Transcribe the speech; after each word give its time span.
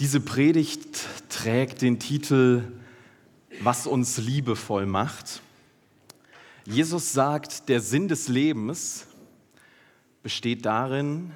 Diese 0.00 0.20
Predigt 0.20 1.08
trägt 1.28 1.82
den 1.82 1.98
Titel 1.98 2.62
Was 3.60 3.88
uns 3.88 4.16
liebevoll 4.18 4.86
macht. 4.86 5.42
Jesus 6.64 7.12
sagt, 7.12 7.68
der 7.68 7.80
Sinn 7.80 8.06
des 8.06 8.28
Lebens 8.28 9.06
besteht 10.22 10.64
darin, 10.64 11.32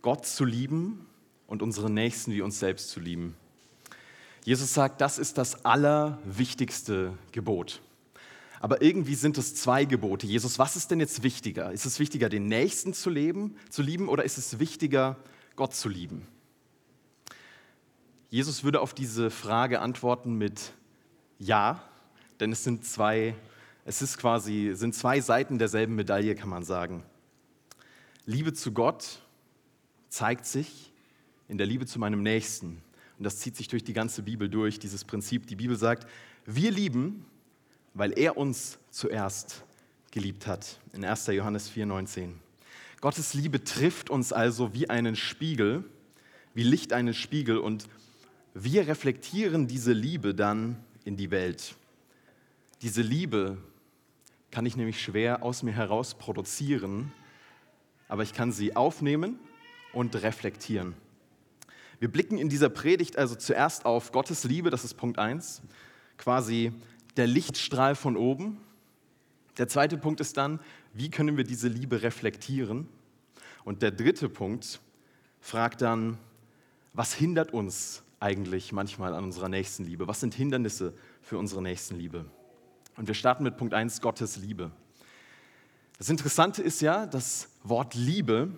Gott 0.00 0.24
zu 0.24 0.46
lieben 0.46 1.04
und 1.46 1.60
unsere 1.60 1.90
Nächsten 1.90 2.32
wie 2.32 2.40
uns 2.40 2.58
selbst 2.58 2.88
zu 2.88 2.98
lieben. 2.98 3.36
Jesus 4.42 4.72
sagt, 4.72 5.02
das 5.02 5.18
ist 5.18 5.36
das 5.36 5.66
allerwichtigste 5.66 7.12
Gebot. 7.32 7.82
Aber 8.58 8.80
irgendwie 8.80 9.16
sind 9.16 9.36
es 9.36 9.54
zwei 9.54 9.84
Gebote. 9.84 10.26
Jesus, 10.26 10.58
was 10.58 10.76
ist 10.76 10.90
denn 10.90 11.00
jetzt 11.00 11.22
wichtiger? 11.22 11.72
Ist 11.72 11.84
es 11.84 11.98
wichtiger, 11.98 12.30
den 12.30 12.46
Nächsten 12.46 12.94
zu 12.94 13.10
leben, 13.10 13.54
zu 13.68 13.82
lieben, 13.82 14.08
oder 14.08 14.24
ist 14.24 14.38
es 14.38 14.58
wichtiger, 14.58 15.18
Gott 15.56 15.74
zu 15.74 15.90
lieben? 15.90 16.26
Jesus 18.28 18.64
würde 18.64 18.80
auf 18.80 18.92
diese 18.92 19.30
Frage 19.30 19.80
antworten 19.80 20.36
mit 20.36 20.72
Ja, 21.38 21.82
denn 22.40 22.50
es 22.50 22.64
sind 22.64 22.84
zwei, 22.84 23.34
es 23.84 24.02
ist 24.02 24.18
quasi, 24.18 24.72
sind 24.74 24.94
zwei 24.94 25.20
Seiten 25.20 25.58
derselben 25.58 25.94
Medaille, 25.94 26.34
kann 26.34 26.48
man 26.48 26.64
sagen. 26.64 27.04
Liebe 28.24 28.52
zu 28.52 28.72
Gott 28.72 29.20
zeigt 30.08 30.46
sich 30.46 30.92
in 31.46 31.58
der 31.58 31.66
Liebe 31.66 31.86
zu 31.86 32.00
meinem 32.00 32.22
Nächsten. 32.22 32.82
Und 33.18 33.24
das 33.24 33.38
zieht 33.38 33.56
sich 33.56 33.68
durch 33.68 33.84
die 33.84 33.92
ganze 33.92 34.22
Bibel 34.22 34.48
durch, 34.48 34.80
dieses 34.80 35.04
Prinzip. 35.04 35.46
Die 35.46 35.56
Bibel 35.56 35.76
sagt, 35.76 36.06
wir 36.44 36.72
lieben, 36.72 37.24
weil 37.94 38.18
er 38.18 38.36
uns 38.36 38.78
zuerst 38.90 39.62
geliebt 40.10 40.46
hat. 40.46 40.80
In 40.92 41.04
1. 41.04 41.28
Johannes 41.28 41.70
4,19. 41.70 42.32
Gottes 43.00 43.34
Liebe 43.34 43.62
trifft 43.62 44.10
uns 44.10 44.32
also 44.32 44.74
wie 44.74 44.90
einen 44.90 45.14
Spiegel, 45.14 45.84
wie 46.54 46.64
Licht 46.64 46.92
einen 46.92 47.14
Spiegel 47.14 47.58
und 47.58 47.86
wir 48.58 48.88
reflektieren 48.88 49.66
diese 49.66 49.92
Liebe 49.92 50.34
dann 50.34 50.82
in 51.04 51.18
die 51.18 51.30
Welt. 51.30 51.76
Diese 52.80 53.02
Liebe 53.02 53.58
kann 54.50 54.64
ich 54.64 54.76
nämlich 54.76 55.02
schwer 55.02 55.42
aus 55.42 55.62
mir 55.62 55.72
heraus 55.72 56.14
produzieren, 56.14 57.12
aber 58.08 58.22
ich 58.22 58.32
kann 58.32 58.52
sie 58.52 58.74
aufnehmen 58.74 59.38
und 59.92 60.22
reflektieren. 60.22 60.94
Wir 61.98 62.10
blicken 62.10 62.38
in 62.38 62.48
dieser 62.48 62.70
Predigt 62.70 63.18
also 63.18 63.34
zuerst 63.34 63.84
auf 63.84 64.10
Gottes 64.10 64.44
Liebe, 64.44 64.70
das 64.70 64.84
ist 64.84 64.94
Punkt 64.94 65.18
1, 65.18 65.60
quasi 66.16 66.72
der 67.18 67.26
Lichtstrahl 67.26 67.94
von 67.94 68.16
oben. 68.16 68.56
Der 69.58 69.68
zweite 69.68 69.98
Punkt 69.98 70.20
ist 70.20 70.38
dann, 70.38 70.60
wie 70.94 71.10
können 71.10 71.36
wir 71.36 71.44
diese 71.44 71.68
Liebe 71.68 72.00
reflektieren? 72.00 72.88
Und 73.64 73.82
der 73.82 73.90
dritte 73.90 74.30
Punkt 74.30 74.80
fragt 75.40 75.82
dann, 75.82 76.16
was 76.94 77.12
hindert 77.12 77.52
uns 77.52 78.02
eigentlich 78.20 78.72
manchmal 78.72 79.14
an 79.14 79.24
unserer 79.24 79.48
Nächstenliebe? 79.48 80.08
Was 80.08 80.20
sind 80.20 80.34
Hindernisse 80.34 80.94
für 81.20 81.38
unsere 81.38 81.62
Nächstenliebe? 81.62 82.24
Und 82.96 83.08
wir 83.08 83.14
starten 83.14 83.44
mit 83.44 83.56
Punkt 83.56 83.74
1, 83.74 84.00
Gottes 84.00 84.36
Liebe. 84.36 84.70
Das 85.98 86.08
Interessante 86.08 86.62
ist 86.62 86.80
ja, 86.80 87.06
das 87.06 87.48
Wort 87.62 87.94
Liebe, 87.94 88.56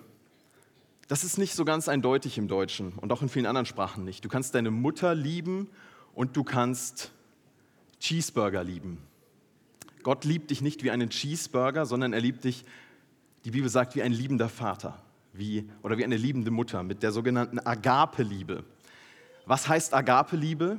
das 1.09 1.25
ist 1.25 1.39
nicht 1.39 1.55
so 1.55 1.65
ganz 1.65 1.89
eindeutig 1.89 2.39
im 2.39 2.49
Deutschen 2.49 2.93
und 2.93 3.13
auch 3.13 3.23
in 3.23 3.29
vielen 3.29 3.47
anderen 3.47 3.67
Sprachen 3.67 4.05
nicht. 4.05 4.25
Du 4.25 4.29
kannst 4.29 4.55
deine 4.55 4.71
Mutter 4.71 5.15
lieben 5.15 5.69
und 6.15 6.37
du 6.37 6.45
kannst 6.45 7.11
Cheeseburger 8.01 8.63
lieben. 8.63 8.99
Gott 10.03 10.25
liebt 10.25 10.51
dich 10.51 10.61
nicht 10.61 10.85
wie 10.85 10.91
einen 10.91 11.11
Cheeseburger, 11.11 11.87
sondern 11.87 12.13
er 12.13 12.21
liebt 12.21 12.45
dich, 12.45 12.65
die 13.45 13.51
Bibel 13.51 13.69
sagt, 13.69 13.97
wie 13.97 14.03
ein 14.03 14.13
liebender 14.13 14.49
Vater 14.49 15.03
wie, 15.33 15.69
oder 15.83 15.99
wie 15.99 16.05
eine 16.05 16.17
liebende 16.17 16.51
Mutter 16.51 16.83
mit 16.83 17.03
der 17.03 17.13
sogenannten 17.13 17.59
Agape-Liebe. 17.59 18.65
Was 19.49 19.67
heißt 19.67 19.95
Agape-Liebe? 19.95 20.79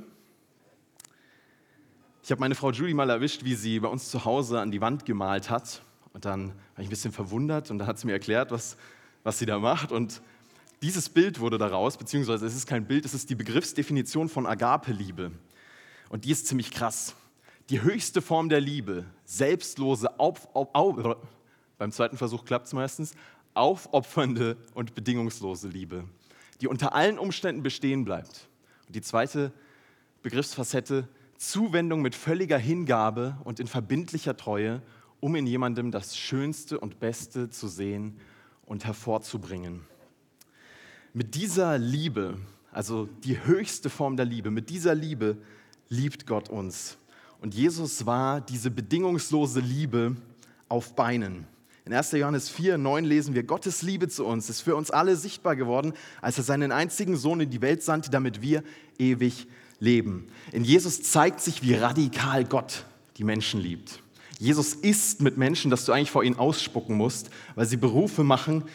Ich 2.21 2.29
habe 2.29 2.39
meine 2.39 2.53
Frau 2.53 2.69
Julie 2.69 2.93
mal 2.93 3.09
erwischt, 3.09 3.43
wie 3.43 3.55
sie 3.55 3.79
bei 3.79 3.87
uns 3.87 4.11
zu 4.11 4.25
Hause 4.25 4.61
an 4.61 4.69
die 4.69 4.79
Wand 4.79 5.05
gemalt 5.05 5.49
hat. 5.49 5.81
Und 6.13 6.25
dann 6.25 6.49
war 6.49 6.55
ich 6.77 6.85
ein 6.85 6.91
bisschen 6.91 7.11
verwundert 7.11 7.71
und 7.71 7.79
dann 7.79 7.87
hat 7.87 7.97
sie 7.97 8.05
mir 8.05 8.13
erklärt, 8.13 8.51
was, 8.51 8.77
was 9.23 9.39
sie 9.39 9.47
da 9.47 9.57
macht. 9.57 9.91
Und 9.91 10.21
dieses 10.83 11.09
Bild 11.09 11.39
wurde 11.39 11.57
daraus, 11.57 11.97
beziehungsweise 11.97 12.45
es 12.45 12.55
ist 12.55 12.67
kein 12.67 12.85
Bild, 12.85 13.05
es 13.05 13.15
ist 13.15 13.31
die 13.31 13.35
Begriffsdefinition 13.35 14.29
von 14.29 14.45
Agape-Liebe. 14.45 15.31
Und 16.09 16.25
die 16.25 16.31
ist 16.31 16.45
ziemlich 16.45 16.69
krass. 16.69 17.15
Die 17.71 17.81
höchste 17.81 18.21
Form 18.21 18.49
der 18.49 18.61
Liebe, 18.61 19.03
selbstlose, 19.25 20.19
auf, 20.19 20.47
auf, 20.53 20.67
auf, 20.73 21.17
beim 21.79 21.91
zweiten 21.91 22.17
Versuch 22.17 22.45
klappt 22.45 22.67
es 22.67 22.73
meistens, 22.73 23.15
aufopfernde 23.55 24.57
und 24.75 24.93
bedingungslose 24.93 25.69
Liebe, 25.69 26.03
die 26.61 26.67
unter 26.67 26.93
allen 26.93 27.17
Umständen 27.17 27.63
bestehen 27.63 28.05
bleibt. 28.05 28.48
Die 28.89 29.01
zweite 29.01 29.51
Begriffsfacette, 30.23 31.07
Zuwendung 31.37 32.01
mit 32.01 32.15
völliger 32.15 32.57
Hingabe 32.57 33.37
und 33.43 33.59
in 33.59 33.67
verbindlicher 33.67 34.35
Treue, 34.35 34.81
um 35.19 35.35
in 35.35 35.47
jemandem 35.47 35.91
das 35.91 36.17
Schönste 36.17 36.79
und 36.79 36.99
Beste 36.99 37.49
zu 37.49 37.67
sehen 37.67 38.19
und 38.65 38.85
hervorzubringen. 38.85 39.81
Mit 41.13 41.35
dieser 41.35 41.77
Liebe, 41.77 42.37
also 42.71 43.07
die 43.23 43.43
höchste 43.45 43.89
Form 43.89 44.17
der 44.17 44.25
Liebe, 44.25 44.51
mit 44.51 44.69
dieser 44.69 44.95
Liebe 44.95 45.37
liebt 45.87 46.27
Gott 46.27 46.49
uns. 46.49 46.97
Und 47.41 47.53
Jesus 47.53 48.05
war 48.05 48.41
diese 48.41 48.71
bedingungslose 48.71 49.59
Liebe 49.59 50.15
auf 50.67 50.95
Beinen. 50.95 51.47
In 51.89 51.95
1. 51.95 52.11
Johannes 52.11 52.49
4, 52.49 52.77
9 52.77 53.03
lesen 53.03 53.33
wir, 53.33 53.41
Gottes 53.41 53.81
Liebe 53.81 54.07
zu 54.07 54.23
uns 54.23 54.47
ist 54.47 54.61
für 54.61 54.75
uns 54.75 54.91
alle 54.91 55.15
sichtbar 55.15 55.55
geworden, 55.55 55.93
als 56.21 56.37
er 56.37 56.43
seinen 56.43 56.71
einzigen 56.71 57.17
Sohn 57.17 57.39
in 57.41 57.49
die 57.49 57.63
Welt 57.63 57.81
sandte, 57.81 58.11
damit 58.11 58.43
wir 58.43 58.63
ewig 58.99 59.47
leben. 59.79 60.27
In 60.51 60.63
Jesus 60.63 61.01
zeigt 61.01 61.41
sich, 61.41 61.63
wie 61.63 61.73
radikal 61.73 62.45
Gott 62.45 62.85
die 63.17 63.23
Menschen 63.23 63.59
liebt. 63.59 64.03
Jesus 64.37 64.75
ist 64.75 65.21
mit 65.21 65.37
Menschen, 65.37 65.71
dass 65.71 65.85
du 65.85 65.91
eigentlich 65.91 66.11
vor 66.11 66.23
ihnen 66.23 66.37
ausspucken 66.37 66.95
musst, 66.95 67.31
weil 67.55 67.65
sie 67.65 67.77
Berufe 67.77 68.23
machen, 68.23 68.65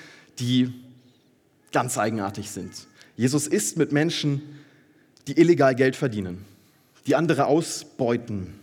die 0.40 0.74
ganz 1.70 1.98
eigenartig 1.98 2.50
sind. 2.50 2.88
Jesus 3.16 3.46
ist 3.46 3.76
mit 3.76 3.92
Menschen, 3.92 4.42
die 5.28 5.38
illegal 5.38 5.76
Geld 5.76 5.94
verdienen, 5.94 6.44
die 7.06 7.14
andere 7.14 7.46
ausbeuten, 7.46 8.54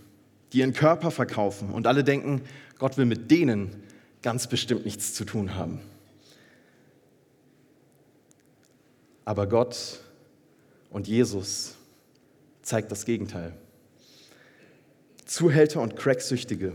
die 0.51 0.57
ihren 0.57 0.73
Körper 0.73 1.09
verkaufen 1.09 1.69
und 1.69 1.87
alle 1.87 2.03
denken, 2.03 2.41
Gott 2.79 2.97
will 2.97 3.05
mit 3.05 3.31
denen 3.31 3.89
ganz 4.21 4.47
bestimmt 4.47 4.85
nichts 4.85 5.13
zu 5.13 5.25
tun 5.25 5.55
haben. 5.55 5.79
Aber 9.25 9.47
Gott 9.47 9.99
und 10.89 11.07
Jesus 11.07 11.75
zeigt 12.61 12.91
das 12.91 13.05
Gegenteil. 13.05 13.53
Zuhälter 15.25 15.81
und 15.81 15.95
Cracksüchtige 15.95 16.73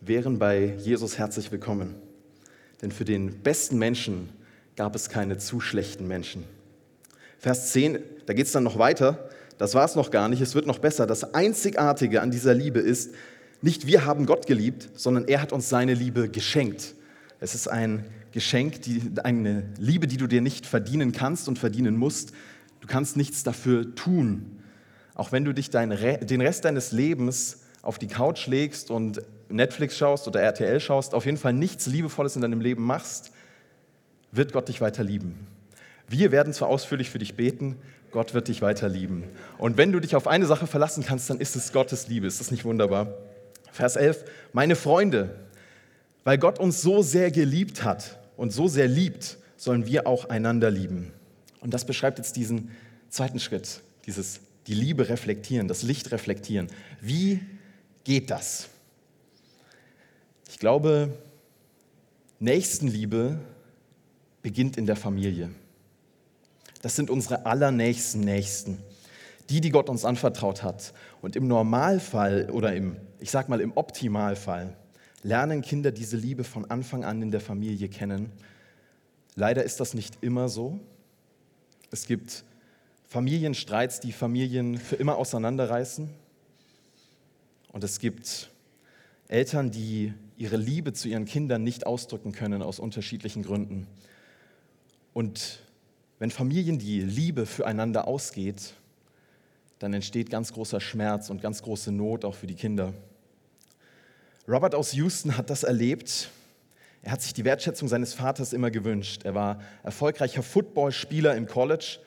wären 0.00 0.38
bei 0.38 0.74
Jesus 0.78 1.18
herzlich 1.18 1.52
willkommen. 1.52 1.94
Denn 2.82 2.90
für 2.90 3.04
den 3.04 3.42
besten 3.42 3.78
Menschen 3.78 4.28
gab 4.76 4.94
es 4.94 5.08
keine 5.08 5.38
zu 5.38 5.60
schlechten 5.60 6.08
Menschen. 6.08 6.44
Vers 7.38 7.72
10, 7.72 7.98
da 8.26 8.32
geht 8.32 8.46
es 8.46 8.52
dann 8.52 8.64
noch 8.64 8.78
weiter. 8.78 9.30
Das 9.58 9.74
war 9.74 9.84
es 9.84 9.94
noch 9.94 10.10
gar 10.10 10.28
nicht, 10.28 10.40
es 10.40 10.54
wird 10.54 10.66
noch 10.66 10.78
besser. 10.80 11.06
Das 11.06 11.34
Einzigartige 11.34 12.20
an 12.20 12.30
dieser 12.30 12.54
Liebe 12.54 12.80
ist, 12.80 13.14
nicht 13.64 13.86
wir 13.86 14.04
haben 14.04 14.26
Gott 14.26 14.46
geliebt, 14.46 14.90
sondern 14.94 15.26
er 15.26 15.40
hat 15.40 15.52
uns 15.52 15.70
seine 15.70 15.94
Liebe 15.94 16.28
geschenkt. 16.28 16.94
Es 17.40 17.54
ist 17.54 17.66
ein 17.66 18.04
Geschenk, 18.30 18.82
die, 18.82 19.10
eine 19.22 19.64
Liebe, 19.78 20.06
die 20.06 20.18
du 20.18 20.26
dir 20.26 20.42
nicht 20.42 20.66
verdienen 20.66 21.12
kannst 21.12 21.48
und 21.48 21.58
verdienen 21.58 21.96
musst. 21.96 22.32
Du 22.80 22.88
kannst 22.88 23.16
nichts 23.16 23.42
dafür 23.42 23.94
tun. 23.94 24.60
Auch 25.14 25.32
wenn 25.32 25.46
du 25.46 25.54
dich 25.54 25.70
dein, 25.70 25.90
den 25.90 26.40
Rest 26.42 26.66
deines 26.66 26.92
Lebens 26.92 27.62
auf 27.80 27.98
die 27.98 28.06
Couch 28.06 28.46
legst 28.48 28.90
und 28.90 29.22
Netflix 29.48 29.96
schaust 29.96 30.28
oder 30.28 30.42
RTL 30.42 30.78
schaust, 30.78 31.14
auf 31.14 31.24
jeden 31.24 31.38
Fall 31.38 31.54
nichts 31.54 31.86
Liebevolles 31.86 32.36
in 32.36 32.42
deinem 32.42 32.60
Leben 32.60 32.84
machst, 32.84 33.32
wird 34.30 34.52
Gott 34.52 34.68
dich 34.68 34.82
weiter 34.82 35.04
lieben. 35.04 35.46
Wir 36.06 36.32
werden 36.32 36.52
zwar 36.52 36.68
ausführlich 36.68 37.08
für 37.08 37.18
dich 37.18 37.34
beten, 37.34 37.76
Gott 38.10 38.34
wird 38.34 38.48
dich 38.48 38.60
weiter 38.60 38.90
lieben. 38.90 39.24
Und 39.56 39.78
wenn 39.78 39.90
du 39.90 40.00
dich 40.00 40.16
auf 40.16 40.26
eine 40.26 40.44
Sache 40.44 40.66
verlassen 40.66 41.02
kannst, 41.02 41.30
dann 41.30 41.40
ist 41.40 41.56
es 41.56 41.72
Gottes 41.72 42.08
Liebe. 42.08 42.26
Ist 42.26 42.40
das 42.40 42.50
nicht 42.50 42.66
wunderbar? 42.66 43.14
Vers 43.74 43.96
11, 43.96 44.24
meine 44.52 44.76
Freunde, 44.76 45.34
weil 46.22 46.38
Gott 46.38 46.60
uns 46.60 46.80
so 46.80 47.02
sehr 47.02 47.32
geliebt 47.32 47.82
hat 47.82 48.20
und 48.36 48.52
so 48.52 48.68
sehr 48.68 48.86
liebt, 48.86 49.36
sollen 49.56 49.84
wir 49.84 50.06
auch 50.06 50.28
einander 50.28 50.70
lieben. 50.70 51.12
Und 51.60 51.74
das 51.74 51.84
beschreibt 51.84 52.18
jetzt 52.18 52.36
diesen 52.36 52.70
zweiten 53.10 53.40
Schritt, 53.40 53.80
dieses 54.06 54.38
die 54.68 54.74
Liebe 54.74 55.08
reflektieren, 55.08 55.66
das 55.66 55.82
Licht 55.82 56.12
reflektieren. 56.12 56.68
Wie 57.00 57.40
geht 58.04 58.30
das? 58.30 58.68
Ich 60.48 60.60
glaube, 60.60 61.12
Nächstenliebe 62.38 63.40
beginnt 64.40 64.76
in 64.76 64.86
der 64.86 64.96
Familie. 64.96 65.50
Das 66.80 66.94
sind 66.94 67.10
unsere 67.10 67.44
allernächsten 67.44 68.20
Nächsten, 68.20 68.78
die, 69.50 69.60
die 69.60 69.70
Gott 69.70 69.88
uns 69.88 70.04
anvertraut 70.04 70.62
hat. 70.62 70.94
Und 71.22 71.34
im 71.34 71.48
Normalfall 71.48 72.48
oder 72.50 72.76
im 72.76 72.96
ich 73.24 73.30
sage 73.30 73.48
mal 73.48 73.62
im 73.62 73.72
Optimalfall, 73.74 74.76
lernen 75.22 75.62
Kinder 75.62 75.92
diese 75.92 76.18
Liebe 76.18 76.44
von 76.44 76.70
Anfang 76.70 77.04
an 77.04 77.22
in 77.22 77.30
der 77.30 77.40
Familie 77.40 77.88
kennen. 77.88 78.30
Leider 79.34 79.64
ist 79.64 79.80
das 79.80 79.94
nicht 79.94 80.18
immer 80.20 80.50
so. 80.50 80.78
Es 81.90 82.06
gibt 82.06 82.44
Familienstreits, 83.08 84.00
die 84.00 84.12
Familien 84.12 84.76
für 84.76 84.96
immer 84.96 85.16
auseinanderreißen. 85.16 86.10
Und 87.72 87.82
es 87.82 87.98
gibt 87.98 88.50
Eltern, 89.28 89.70
die 89.70 90.12
ihre 90.36 90.58
Liebe 90.58 90.92
zu 90.92 91.08
ihren 91.08 91.24
Kindern 91.24 91.64
nicht 91.64 91.86
ausdrücken 91.86 92.32
können 92.32 92.60
aus 92.60 92.78
unterschiedlichen 92.78 93.42
Gründen. 93.42 93.86
Und 95.14 95.60
wenn 96.18 96.30
Familien 96.30 96.78
die 96.78 97.00
Liebe 97.00 97.46
füreinander 97.46 98.06
ausgeht, 98.06 98.74
dann 99.78 99.94
entsteht 99.94 100.28
ganz 100.28 100.52
großer 100.52 100.78
Schmerz 100.78 101.30
und 101.30 101.40
ganz 101.40 101.62
große 101.62 101.90
Not 101.90 102.26
auch 102.26 102.34
für 102.34 102.46
die 102.46 102.54
Kinder. 102.54 102.92
Robert 104.46 104.74
aus 104.74 104.92
Houston 104.92 105.38
hat 105.38 105.48
das 105.48 105.62
erlebt. 105.62 106.28
Er 107.02 107.12
hat 107.12 107.22
sich 107.22 107.32
die 107.32 107.44
Wertschätzung 107.44 107.88
seines 107.88 108.12
Vaters 108.12 108.52
immer 108.52 108.70
gewünscht. 108.70 109.24
Er 109.24 109.34
war 109.34 109.60
erfolgreicher 109.82 110.42
Footballspieler 110.42 111.34
im 111.34 111.46
College, 111.46 111.98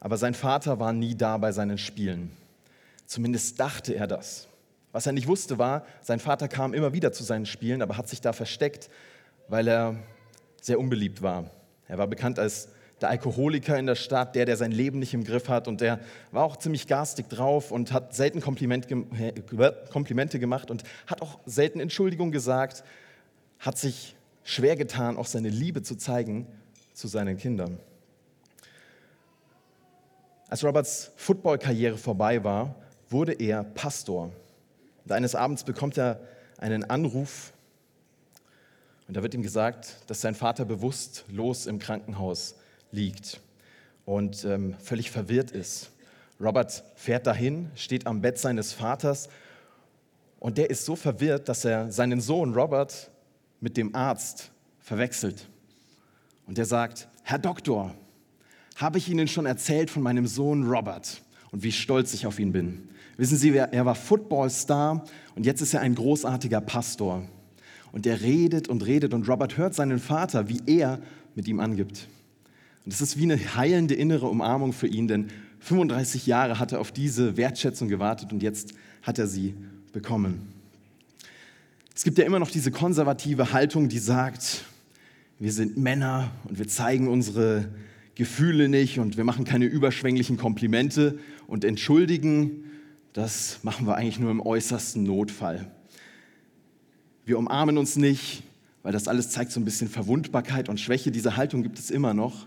aber 0.00 0.16
sein 0.16 0.32
Vater 0.32 0.78
war 0.78 0.94
nie 0.94 1.14
da 1.14 1.36
bei 1.36 1.52
seinen 1.52 1.76
Spielen. 1.76 2.30
Zumindest 3.04 3.60
dachte 3.60 3.94
er 3.94 4.06
das. 4.06 4.48
Was 4.92 5.06
er 5.06 5.12
nicht 5.12 5.26
wusste 5.26 5.58
war, 5.58 5.84
sein 6.00 6.18
Vater 6.18 6.48
kam 6.48 6.72
immer 6.72 6.94
wieder 6.94 7.12
zu 7.12 7.24
seinen 7.24 7.44
Spielen, 7.44 7.82
aber 7.82 7.98
hat 7.98 8.08
sich 8.08 8.22
da 8.22 8.32
versteckt, 8.32 8.88
weil 9.48 9.68
er 9.68 9.96
sehr 10.62 10.80
unbeliebt 10.80 11.20
war. 11.20 11.50
Er 11.88 11.98
war 11.98 12.06
bekannt 12.06 12.38
als 12.38 12.68
der 13.00 13.10
Alkoholiker 13.10 13.78
in 13.78 13.86
der 13.86 13.94
Stadt, 13.94 14.34
der, 14.34 14.46
der 14.46 14.56
sein 14.56 14.72
Leben 14.72 14.98
nicht 14.98 15.12
im 15.12 15.24
Griff 15.24 15.48
hat 15.48 15.68
und 15.68 15.80
der 15.80 16.00
war 16.32 16.44
auch 16.44 16.56
ziemlich 16.56 16.86
garstig 16.86 17.28
drauf 17.28 17.70
und 17.70 17.92
hat 17.92 18.14
selten 18.14 18.40
Kompliment, 18.40 18.86
Komplimente 19.90 20.38
gemacht 20.38 20.70
und 20.70 20.82
hat 21.06 21.20
auch 21.20 21.38
selten 21.44 21.80
Entschuldigung 21.80 22.32
gesagt, 22.32 22.84
hat 23.58 23.76
sich 23.76 24.16
schwer 24.44 24.76
getan, 24.76 25.16
auch 25.16 25.26
seine 25.26 25.50
Liebe 25.50 25.82
zu 25.82 25.96
zeigen 25.96 26.46
zu 26.94 27.08
seinen 27.08 27.36
Kindern. 27.36 27.78
Als 30.48 30.64
Roberts 30.64 31.10
Footballkarriere 31.16 31.98
vorbei 31.98 32.42
war, 32.44 32.74
wurde 33.10 33.32
er 33.32 33.64
Pastor. 33.64 34.30
Und 35.04 35.12
eines 35.12 35.34
Abends 35.34 35.64
bekommt 35.64 35.98
er 35.98 36.20
einen 36.58 36.84
Anruf 36.84 37.52
und 39.08 39.16
da 39.16 39.22
wird 39.22 39.34
ihm 39.34 39.42
gesagt, 39.42 39.98
dass 40.08 40.20
sein 40.20 40.34
Vater 40.34 40.64
bewusstlos 40.64 41.66
im 41.66 41.78
Krankenhaus 41.78 42.56
liegt 42.92 43.40
und 44.04 44.44
ähm, 44.44 44.74
völlig 44.78 45.10
verwirrt 45.10 45.50
ist. 45.50 45.90
Robert 46.40 46.84
fährt 46.94 47.26
dahin, 47.26 47.70
steht 47.74 48.06
am 48.06 48.20
Bett 48.20 48.38
seines 48.38 48.72
Vaters 48.72 49.28
und 50.38 50.58
der 50.58 50.70
ist 50.70 50.84
so 50.84 50.96
verwirrt, 50.96 51.48
dass 51.48 51.64
er 51.64 51.90
seinen 51.90 52.20
Sohn 52.20 52.54
Robert 52.54 53.10
mit 53.60 53.76
dem 53.76 53.94
Arzt 53.94 54.50
verwechselt. 54.78 55.48
Und 56.46 56.58
der 56.58 56.66
sagt, 56.66 57.08
Herr 57.22 57.38
Doktor, 57.38 57.94
habe 58.76 58.98
ich 58.98 59.08
Ihnen 59.08 59.26
schon 59.26 59.46
erzählt 59.46 59.90
von 59.90 60.02
meinem 60.02 60.26
Sohn 60.26 60.68
Robert 60.68 61.22
und 61.50 61.62
wie 61.62 61.72
stolz 61.72 62.12
ich 62.14 62.26
auf 62.26 62.38
ihn 62.38 62.52
bin. 62.52 62.88
Wissen 63.16 63.38
Sie, 63.38 63.56
er 63.56 63.86
war 63.86 63.94
Footballstar 63.94 65.04
und 65.34 65.46
jetzt 65.46 65.62
ist 65.62 65.72
er 65.72 65.80
ein 65.80 65.94
großartiger 65.94 66.60
Pastor. 66.60 67.26
Und 67.92 68.06
er 68.06 68.20
redet 68.20 68.68
und 68.68 68.84
redet 68.84 69.14
und 69.14 69.26
Robert 69.26 69.56
hört 69.56 69.74
seinen 69.74 69.98
Vater, 69.98 70.48
wie 70.50 70.60
er 70.66 71.00
mit 71.34 71.48
ihm 71.48 71.60
angibt. 71.60 72.08
Und 72.86 72.92
es 72.92 73.00
ist 73.00 73.18
wie 73.18 73.24
eine 73.24 73.56
heilende 73.56 73.94
innere 73.94 74.28
Umarmung 74.28 74.72
für 74.72 74.86
ihn, 74.86 75.08
denn 75.08 75.26
35 75.58 76.26
Jahre 76.26 76.60
hat 76.60 76.70
er 76.70 76.78
auf 76.80 76.92
diese 76.92 77.36
Wertschätzung 77.36 77.88
gewartet 77.88 78.32
und 78.32 78.44
jetzt 78.44 78.74
hat 79.02 79.18
er 79.18 79.26
sie 79.26 79.54
bekommen. 79.92 80.52
Es 81.96 82.04
gibt 82.04 82.16
ja 82.16 82.24
immer 82.24 82.38
noch 82.38 82.50
diese 82.50 82.70
konservative 82.70 83.52
Haltung, 83.52 83.88
die 83.88 83.98
sagt, 83.98 84.64
wir 85.40 85.52
sind 85.52 85.76
Männer 85.76 86.30
und 86.44 86.60
wir 86.60 86.68
zeigen 86.68 87.08
unsere 87.08 87.68
Gefühle 88.14 88.68
nicht 88.68 89.00
und 89.00 89.16
wir 89.16 89.24
machen 89.24 89.44
keine 89.44 89.64
überschwänglichen 89.64 90.36
Komplimente 90.36 91.18
und 91.48 91.64
entschuldigen, 91.64 92.70
das 93.14 93.58
machen 93.64 93.88
wir 93.88 93.96
eigentlich 93.96 94.20
nur 94.20 94.30
im 94.30 94.40
äußersten 94.40 95.02
Notfall. 95.02 95.66
Wir 97.24 97.36
umarmen 97.36 97.78
uns 97.78 97.96
nicht, 97.96 98.44
weil 98.84 98.92
das 98.92 99.08
alles 99.08 99.30
zeigt 99.30 99.50
so 99.50 99.58
ein 99.58 99.64
bisschen 99.64 99.88
Verwundbarkeit 99.88 100.68
und 100.68 100.78
Schwäche. 100.78 101.10
Diese 101.10 101.36
Haltung 101.36 101.64
gibt 101.64 101.80
es 101.80 101.90
immer 101.90 102.14
noch. 102.14 102.46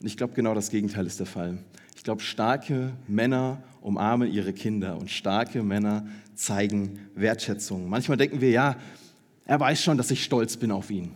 Und 0.00 0.06
ich 0.06 0.16
glaube, 0.16 0.32
genau 0.34 0.54
das 0.54 0.70
Gegenteil 0.70 1.06
ist 1.06 1.18
der 1.18 1.26
Fall. 1.26 1.58
Ich 1.94 2.02
glaube, 2.02 2.22
starke 2.22 2.92
Männer 3.06 3.62
umarmen 3.82 4.32
ihre 4.32 4.52
Kinder 4.52 4.96
und 4.96 5.10
starke 5.10 5.62
Männer 5.62 6.06
zeigen 6.34 6.98
Wertschätzung. 7.14 7.88
Manchmal 7.88 8.16
denken 8.16 8.40
wir, 8.40 8.50
ja, 8.50 8.76
er 9.44 9.60
weiß 9.60 9.82
schon, 9.82 9.98
dass 9.98 10.10
ich 10.10 10.24
stolz 10.24 10.56
bin 10.56 10.70
auf 10.70 10.90
ihn. 10.90 11.12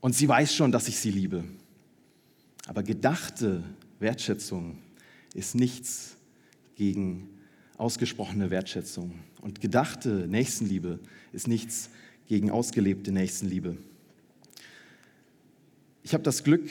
Und 0.00 0.14
sie 0.14 0.28
weiß 0.28 0.54
schon, 0.54 0.72
dass 0.72 0.88
ich 0.88 0.98
sie 0.98 1.10
liebe. 1.10 1.44
Aber 2.66 2.82
gedachte 2.82 3.62
Wertschätzung 4.00 4.78
ist 5.34 5.54
nichts 5.54 6.16
gegen 6.74 7.28
ausgesprochene 7.76 8.50
Wertschätzung. 8.50 9.20
Und 9.40 9.60
gedachte 9.60 10.26
Nächstenliebe 10.26 10.98
ist 11.32 11.46
nichts 11.46 11.90
gegen 12.26 12.50
ausgelebte 12.50 13.12
Nächstenliebe. 13.12 13.76
Ich 16.02 16.14
habe 16.14 16.24
das 16.24 16.42
Glück, 16.42 16.68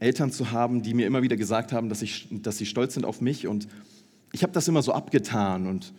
Eltern 0.00 0.32
zu 0.32 0.50
haben, 0.50 0.82
die 0.82 0.94
mir 0.94 1.06
immer 1.06 1.22
wieder 1.22 1.36
gesagt 1.36 1.72
haben, 1.72 1.88
dass, 1.88 2.02
ich, 2.02 2.26
dass 2.30 2.58
sie 2.58 2.66
stolz 2.66 2.94
sind 2.94 3.04
auf 3.04 3.20
mich. 3.20 3.46
Und 3.46 3.68
ich 4.32 4.42
habe 4.42 4.52
das 4.52 4.66
immer 4.66 4.82
so 4.82 4.92
abgetan 4.92 5.66
und 5.66 5.92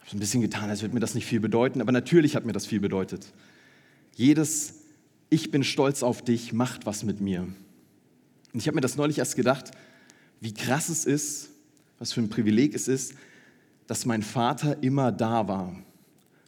habe 0.00 0.10
so 0.10 0.16
ein 0.16 0.20
bisschen 0.20 0.42
getan, 0.42 0.68
als 0.68 0.82
würde 0.82 0.94
mir 0.94 1.00
das 1.00 1.14
nicht 1.14 1.26
viel 1.26 1.40
bedeuten. 1.40 1.80
Aber 1.80 1.92
natürlich 1.92 2.36
hat 2.36 2.44
mir 2.44 2.52
das 2.52 2.66
viel 2.66 2.80
bedeutet. 2.80 3.32
Jedes 4.14 4.74
Ich 5.30 5.50
bin 5.50 5.64
stolz 5.64 6.02
auf 6.02 6.22
dich 6.22 6.52
macht 6.52 6.86
was 6.86 7.04
mit 7.04 7.20
mir. 7.20 7.42
Und 7.42 8.60
ich 8.60 8.66
habe 8.66 8.74
mir 8.74 8.80
das 8.80 8.96
neulich 8.96 9.18
erst 9.18 9.36
gedacht, 9.36 9.70
wie 10.40 10.52
krass 10.52 10.88
es 10.88 11.04
ist, 11.04 11.50
was 11.98 12.12
für 12.12 12.20
ein 12.20 12.28
Privileg 12.28 12.74
es 12.74 12.88
ist, 12.88 13.14
dass 13.86 14.06
mein 14.06 14.22
Vater 14.22 14.82
immer 14.82 15.12
da 15.12 15.46
war. 15.46 15.76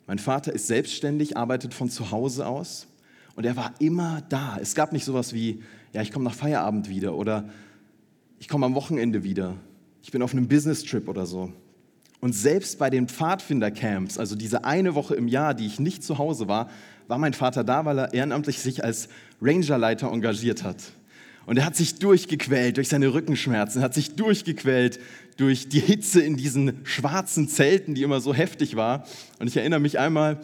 Mein 0.07 0.19
Vater 0.19 0.53
ist 0.53 0.67
selbstständig, 0.67 1.37
arbeitet 1.37 1.75
von 1.75 1.91
zu 1.91 2.11
Hause 2.11 2.47
aus 2.47 2.87
und 3.37 3.45
er 3.45 3.57
war 3.57 3.75
immer 3.79 4.23
da. 4.29 4.59
Es 4.61 4.75
gab 4.75 4.93
nicht 4.93 5.05
sowas 5.05 5.33
wie, 5.33 5.63
ja, 5.93 6.03
ich 6.03 6.13
komme 6.13 6.25
nach 6.25 6.35
Feierabend 6.35 6.89
wieder 6.89 7.15
oder 7.15 7.49
ich 8.39 8.49
komme 8.49 8.67
am 8.67 8.75
Wochenende 8.75 9.25
wieder. 9.25 9.57
Ich 10.03 10.11
bin 10.11 10.23
auf 10.23 10.33
einem 10.33 10.49
Business-Trip 10.49 11.09
oder 11.09 11.27
so. 11.27 11.53
Und 12.21 12.35
selbst 12.35 12.79
bei 12.79 12.91
den 12.91 13.09
Pfadfinder-Camps, 13.09 14.19
also 14.19 14.35
diese 14.35 14.65
eine 14.65 14.95
Woche 14.95 15.15
im 15.15 15.29
Jahr, 15.29 15.55
die 15.55 15.67
ich 15.67 15.79
nicht 15.79 16.03
zu 16.03 16.19
Hause 16.19 16.49
war, 16.49 16.69
war 17.07 17.19
mein 17.19 17.33
Vater 17.33 17.65
da, 17.65 17.85
weil 17.85 17.99
er 17.99 18.15
ehrenamtlich 18.15 18.59
sich 18.59 18.85
als 18.85 19.09
Rangerleiter 19.41 20.11
engagiert 20.11 20.63
hat. 20.63 20.77
Und 21.47 21.57
er 21.57 21.65
hat 21.65 21.77
sich 21.77 21.95
durchgequält 21.95 22.77
durch 22.77 22.89
seine 22.89 23.15
Rückenschmerzen, 23.15 23.81
hat 23.81 23.95
sich 23.95 24.17
durchgequält 24.17 25.01
durch 25.39 25.69
die 25.69 25.81
Hitze 25.81 26.21
in 26.21 26.37
diesen 26.37 26.85
schwarzen 26.85 27.49
Zelten, 27.49 27.95
die 27.95 28.03
immer 28.03 28.21
so 28.21 28.35
heftig 28.35 28.77
war. 28.77 29.07
Und 29.39 29.47
ich 29.47 29.57
erinnere 29.57 29.81
mich 29.81 29.99
einmal, 29.99 30.41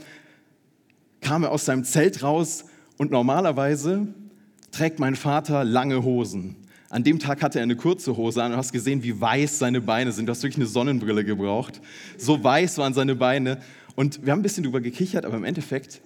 kam 1.21 1.43
er 1.43 1.51
aus 1.51 1.67
seinem 1.67 1.85
Zelt 1.85 2.23
raus 2.23 2.65
und 2.97 3.11
normalerweise 3.11 4.09
trägt 4.75 4.99
mein 4.99 5.17
Vater 5.17 5.65
lange 5.65 6.03
Hosen. 6.03 6.57
An 6.91 7.03
dem 7.03 7.19
Tag 7.19 7.43
hatte 7.43 7.59
er 7.59 7.63
eine 7.63 7.77
kurze 7.77 8.17
Hose 8.17 8.43
an 8.43 8.53
und 8.53 8.59
hast 8.59 8.73
gesehen, 8.73 9.03
wie 9.03 9.21
weiß 9.21 9.59
seine 9.59 9.81
Beine 9.81 10.13
sind. 10.13 10.27
Du 10.27 10.31
hast 10.31 10.43
wirklich 10.43 10.59
eine 10.59 10.67
Sonnenbrille 10.67 11.25
gebraucht. 11.25 11.81
So 12.19 12.43
weiß 12.43 12.79
waren 12.79 12.95
seine 12.95 13.15
Beine. 13.15 13.61
Und 13.97 14.25
wir 14.25 14.33
haben 14.33 14.41
ein 14.41 14.43
bisschen 14.43 14.65
drüber 14.65 14.81
gekichert, 14.81 15.25
aber 15.25 15.37
im 15.37 15.45
Endeffekt 15.45 16.01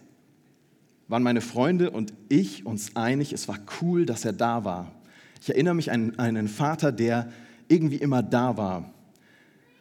waren 1.08 1.22
meine 1.22 1.40
Freunde 1.40 1.90
und 1.90 2.12
ich 2.28 2.66
uns 2.66 2.94
einig, 2.96 3.32
es 3.32 3.48
war 3.48 3.58
cool, 3.80 4.04
dass 4.04 4.24
er 4.24 4.32
da 4.32 4.64
war. 4.64 4.92
Ich 5.40 5.48
erinnere 5.48 5.74
mich 5.74 5.90
an 5.90 6.18
einen 6.18 6.48
Vater, 6.48 6.92
der 6.92 7.30
irgendwie 7.68 7.96
immer 7.96 8.22
da 8.22 8.56
war. 8.56 8.92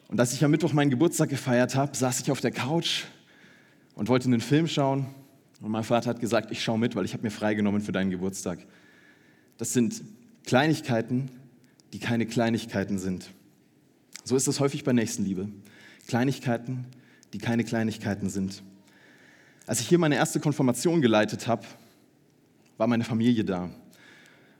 Und 0.07 0.19
als 0.19 0.33
ich 0.33 0.43
am 0.43 0.51
Mittwoch 0.51 0.71
meinen 0.71 0.89
Geburtstag 0.89 1.29
gefeiert 1.29 1.75
habe, 1.75 1.95
saß 1.95 2.21
ich 2.21 2.31
auf 2.31 2.39
der 2.39 2.51
Couch 2.51 3.03
und 3.95 4.07
wollte 4.07 4.27
einen 4.27 4.41
Film 4.41 4.67
schauen. 4.67 5.07
Und 5.61 5.71
mein 5.71 5.83
Vater 5.83 6.09
hat 6.09 6.19
gesagt, 6.19 6.51
ich 6.51 6.63
schaue 6.63 6.77
mit, 6.77 6.95
weil 6.95 7.05
ich 7.05 7.13
habe 7.13 7.23
mir 7.23 7.31
freigenommen 7.31 7.81
für 7.81 7.91
deinen 7.91 8.11
Geburtstag. 8.11 8.59
Das 9.57 9.73
sind 9.73 10.03
Kleinigkeiten, 10.45 11.31
die 11.93 11.99
keine 11.99 12.25
Kleinigkeiten 12.25 12.99
sind. 12.99 13.31
So 14.23 14.35
ist 14.35 14.47
es 14.47 14.59
häufig 14.59 14.83
bei 14.83 14.93
Nächstenliebe. 14.93 15.49
Kleinigkeiten, 16.07 16.85
die 17.33 17.39
keine 17.39 17.63
Kleinigkeiten 17.63 18.29
sind. 18.29 18.61
Als 19.65 19.79
ich 19.79 19.87
hier 19.89 19.97
meine 19.97 20.15
erste 20.15 20.39
Konfirmation 20.39 21.01
geleitet 21.01 21.47
habe, 21.47 21.65
war 22.77 22.87
meine 22.87 23.03
Familie 23.03 23.43
da. 23.43 23.69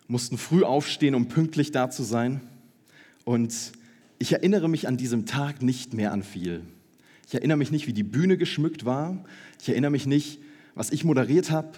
Mussten 0.08 0.38
früh 0.38 0.63
aufstehen, 0.63 1.16
um 1.16 1.27
pünktlich 1.27 1.72
da 1.72 1.89
zu 1.89 2.04
sein. 2.04 2.42
Und 3.24 3.54
ich 4.20 4.34
erinnere 4.34 4.68
mich 4.68 4.88
an 4.88 4.98
diesem 4.98 5.25
Tag 5.25 5.62
nicht 5.62 5.94
mehr 5.94 6.12
an 6.12 6.24
viel. 6.24 6.63
Ich 7.27 7.36
erinnere 7.36 7.58
mich 7.58 7.72
nicht, 7.72 7.88
wie 7.88 7.94
die 7.94 8.04
Bühne 8.04 8.38
geschmückt 8.38 8.86
war. 8.86 9.24
Ich 9.62 9.70
erinnere 9.70 9.92
mich 9.92 10.06
nicht, 10.06 10.39
was 10.78 10.92
ich 10.92 11.04
moderiert 11.04 11.50
habe 11.50 11.72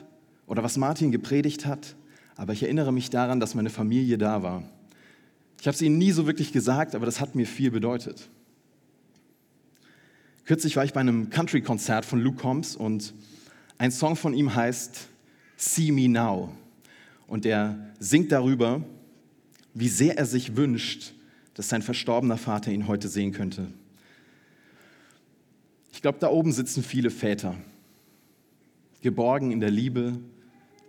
oder 0.46 0.62
was 0.62 0.76
Martin 0.78 1.12
gepredigt 1.12 1.66
hat. 1.66 1.96
Aber 2.36 2.52
ich 2.54 2.64
erinnere 2.64 2.92
mich 2.92 3.10
daran, 3.10 3.40
dass 3.40 3.56
meine 3.56 3.70
Familie 3.70 4.18
da 4.18 4.44
war. 4.44 4.64
Ich 5.60 5.68
habe 5.68 5.76
es 5.76 5.82
ihnen 5.82 5.98
nie 5.98 6.12
so 6.12 6.28
wirklich 6.28 6.52
gesagt, 6.52 6.96
aber 6.96 7.06
das 7.06 7.22
hat 7.22 7.34
mir 7.34 7.48
viel 7.48 7.72
bedeutet. 7.72 8.30
Kürzlich 10.46 10.76
war 10.76 10.84
ich 10.84 10.94
bei 10.94 11.00
einem 11.00 11.30
Country-Konzert 11.30 12.06
von 12.06 12.20
Luke 12.20 12.38
Combs 12.38 12.76
und 12.76 13.14
ein 13.78 13.92
Song 13.92 14.16
von 14.16 14.34
ihm 14.34 14.54
heißt 14.54 15.08
See 15.56 15.92
Me 15.92 16.10
Now. 16.10 16.52
Und 17.28 17.46
er 17.46 17.80
singt 18.00 18.32
darüber, 18.32 18.84
wie 19.74 19.88
sehr 19.88 20.18
er 20.18 20.26
sich 20.26 20.58
wünscht, 20.58 21.14
dass 21.54 21.70
sein 21.70 21.82
verstorbener 21.82 22.38
Vater 22.38 22.72
ihn 22.72 22.88
heute 22.88 23.08
sehen 23.08 23.32
könnte. 23.32 23.68
Ich 25.94 26.02
glaube, 26.02 26.18
da 26.20 26.30
oben 26.30 26.52
sitzen 26.52 26.84
viele 26.84 27.12
Väter, 27.12 27.56
geborgen 29.02 29.52
in 29.52 29.60
der 29.60 29.72
Liebe 29.72 30.20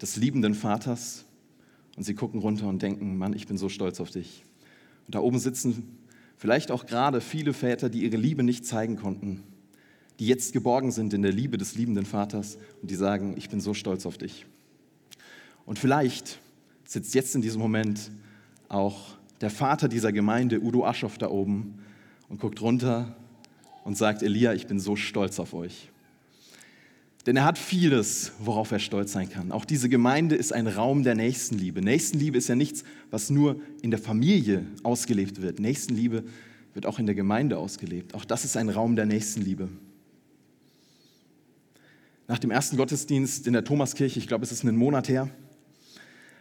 des 0.01 0.17
liebenden 0.17 0.55
Vaters. 0.55 1.25
Und 1.97 2.05
sie 2.05 2.15
gucken 2.15 2.41
runter 2.41 2.67
und 2.67 2.83
denken, 2.83 3.19
Mann, 3.19 3.33
ich 3.33 3.47
bin 3.47 3.59
so 3.59 3.69
stolz 3.69 4.01
auf 4.01 4.11
dich. 4.11 4.45
Und 5.07 5.15
da 5.15 5.21
oben 5.21 5.39
sitzen 5.39 5.99
vielleicht 6.37 6.71
auch 6.71 6.87
gerade 6.87 7.21
viele 7.21 7.53
Väter, 7.53 7.91
die 7.91 8.05
ihre 8.05 8.17
Liebe 8.17 8.43
nicht 8.43 8.65
zeigen 8.65 8.97
konnten, 8.97 9.43
die 10.19 10.27
jetzt 10.27 10.53
geborgen 10.53 10.93
sind 10.93 11.13
in 11.13 11.23
der 11.23 11.33
Liebe 11.33 11.59
des 11.59 11.75
liebenden 11.75 12.07
Vaters 12.07 12.59
und 12.81 12.91
die 12.91 12.95
sagen, 12.95 13.35
ich 13.37 13.51
bin 13.51 13.61
so 13.61 13.75
stolz 13.75 14.07
auf 14.07 14.19
dich. 14.19 14.47
Und 15.67 15.79
vielleicht 15.79 16.41
sitzt 16.85 17.15
jetzt 17.15 17.35
in 17.35 17.43
diesem 17.43 17.61
Moment 17.61 18.11
auch 18.69 19.17
der 19.41 19.51
Vater 19.51 19.89
dieser 19.89 20.13
Gemeinde, 20.13 20.61
Udo 20.61 20.85
Aschoff, 20.85 21.19
da 21.19 21.29
oben 21.29 21.79
und 22.29 22.41
guckt 22.41 22.61
runter 22.61 23.17
und 23.85 23.97
sagt, 23.97 24.23
Elia, 24.23 24.55
ich 24.55 24.67
bin 24.67 24.79
so 24.79 24.97
stolz 24.97 25.39
auf 25.39 25.55
euch. 25.55 25.91
Denn 27.27 27.37
er 27.37 27.45
hat 27.45 27.59
vieles, 27.59 28.33
worauf 28.39 28.71
er 28.71 28.79
stolz 28.79 29.13
sein 29.13 29.29
kann. 29.29 29.53
Auch 29.53 29.67
diese 29.67 29.91
Gemeinde 29.91 30.37
ist 30.37 30.53
ein 30.53 30.67
Raum 30.67 31.03
der 31.03 31.15
Nächstenliebe. 31.15 31.83
Nächstenliebe 31.83 32.39
ist 32.39 32.49
ja 32.49 32.55
nichts, 32.55 32.83
was 33.11 33.29
nur 33.29 33.61
in 33.83 33.91
der 33.91 34.01
Familie 34.01 34.65
ausgelebt 34.83 35.43
wird. 35.43 35.61
Nächstenliebe 35.61 36.25
wird 36.73 36.87
auch 36.87 36.99
in 36.99 37.07
der 37.07 37.15
Gemeinde 37.15 37.59
ausgelebt. 37.59 38.15
Auch 38.15 38.25
das 38.25 38.45
ist 38.45 38.57
ein 38.57 38.71
Raum 38.71 38.97
der 38.97 39.05
Nächstenliebe. 39.05 39.69
Nach 42.27 42.39
dem 42.39 42.51
ersten 42.51 42.77
Gottesdienst 42.77 43.47
in 43.47 43.53
der 43.53 43.65
Thomaskirche, 43.65 44.19
ich 44.19 44.29
glaube, 44.29 44.45
es 44.45 44.53
ist 44.53 44.65
einen 44.65 44.77
Monat 44.77 45.09
her, 45.09 45.29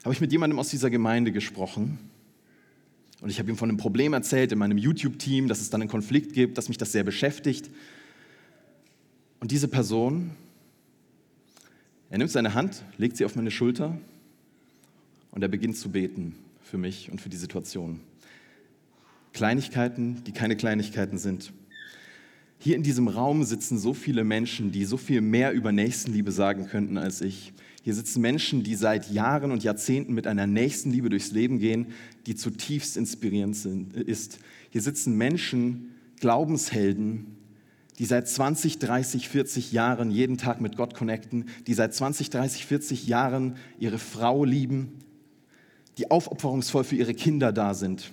habe 0.03 0.13
ich 0.13 0.21
mit 0.21 0.31
jemandem 0.31 0.59
aus 0.59 0.69
dieser 0.69 0.89
Gemeinde 0.89 1.33
gesprochen. 1.33 1.97
Und 3.21 3.29
ich 3.29 3.39
habe 3.39 3.49
ihm 3.49 3.57
von 3.57 3.67
einem 3.67 3.77
Problem 3.77 4.13
erzählt 4.13 4.53
in 4.53 4.59
meinem 4.59 4.77
YouTube-Team, 4.77 5.49
dass 5.49 5.59
es 5.59 5.69
dann 5.69 5.81
einen 5.81 5.89
Konflikt 5.89 6.31
gibt, 6.31 6.57
dass 6.57 6.69
mich 6.69 6.77
das 6.77 6.93
sehr 6.93 7.03
beschäftigt. 7.03 7.69
Und 9.41 9.51
diese 9.51 9.67
Person 9.67 10.31
er 12.09 12.17
nimmt 12.17 12.31
seine 12.31 12.53
Hand, 12.53 12.83
legt 12.97 13.17
sie 13.17 13.25
auf 13.25 13.35
meine 13.35 13.51
Schulter 13.51 13.97
und 15.31 15.41
er 15.41 15.47
beginnt 15.47 15.77
zu 15.77 15.89
beten 15.89 16.35
für 16.63 16.77
mich 16.77 17.11
und 17.11 17.21
für 17.21 17.29
die 17.29 17.37
Situation. 17.37 17.99
Kleinigkeiten, 19.33 20.23
die 20.25 20.31
keine 20.31 20.55
Kleinigkeiten 20.55 21.17
sind. 21.17 21.53
Hier 22.57 22.75
in 22.75 22.83
diesem 22.83 23.07
Raum 23.07 23.43
sitzen 23.43 23.77
so 23.77 23.93
viele 23.93 24.23
Menschen, 24.23 24.71
die 24.71 24.85
so 24.85 24.97
viel 24.97 25.21
mehr 25.21 25.53
über 25.53 25.71
Nächstenliebe 25.71 26.31
sagen 26.31 26.67
könnten 26.67 26.97
als 26.97 27.21
ich. 27.21 27.53
Hier 27.83 27.93
sitzen 27.93 28.21
Menschen, 28.21 28.63
die 28.63 28.75
seit 28.75 29.09
Jahren 29.09 29.51
und 29.51 29.63
Jahrzehnten 29.63 30.13
mit 30.13 30.27
einer 30.27 30.45
Nächstenliebe 30.45 31.09
durchs 31.09 31.31
Leben 31.31 31.59
gehen, 31.59 31.87
die 32.25 32.35
zutiefst 32.35 32.97
inspirierend 32.97 33.55
sind, 33.55 33.95
ist. 33.95 34.39
Hier 34.71 34.81
sitzen 34.81 35.17
Menschen, 35.17 35.95
Glaubenshelden, 36.19 37.38
die 37.99 38.05
seit 38.05 38.29
20, 38.29 38.79
30, 38.79 39.27
40 39.27 39.73
Jahren 39.73 40.09
jeden 40.09 40.37
Tag 40.37 40.61
mit 40.61 40.77
Gott 40.77 40.93
connecten, 40.93 41.49
die 41.67 41.73
seit 41.73 41.93
20, 41.93 42.29
30, 42.29 42.65
40 42.65 43.07
Jahren 43.07 43.57
ihre 43.77 43.99
Frau 43.99 44.45
lieben, 44.45 44.93
die 45.97 46.09
aufopferungsvoll 46.09 46.85
für 46.85 46.95
ihre 46.95 47.13
Kinder 47.13 47.51
da 47.51 47.73
sind, 47.73 48.11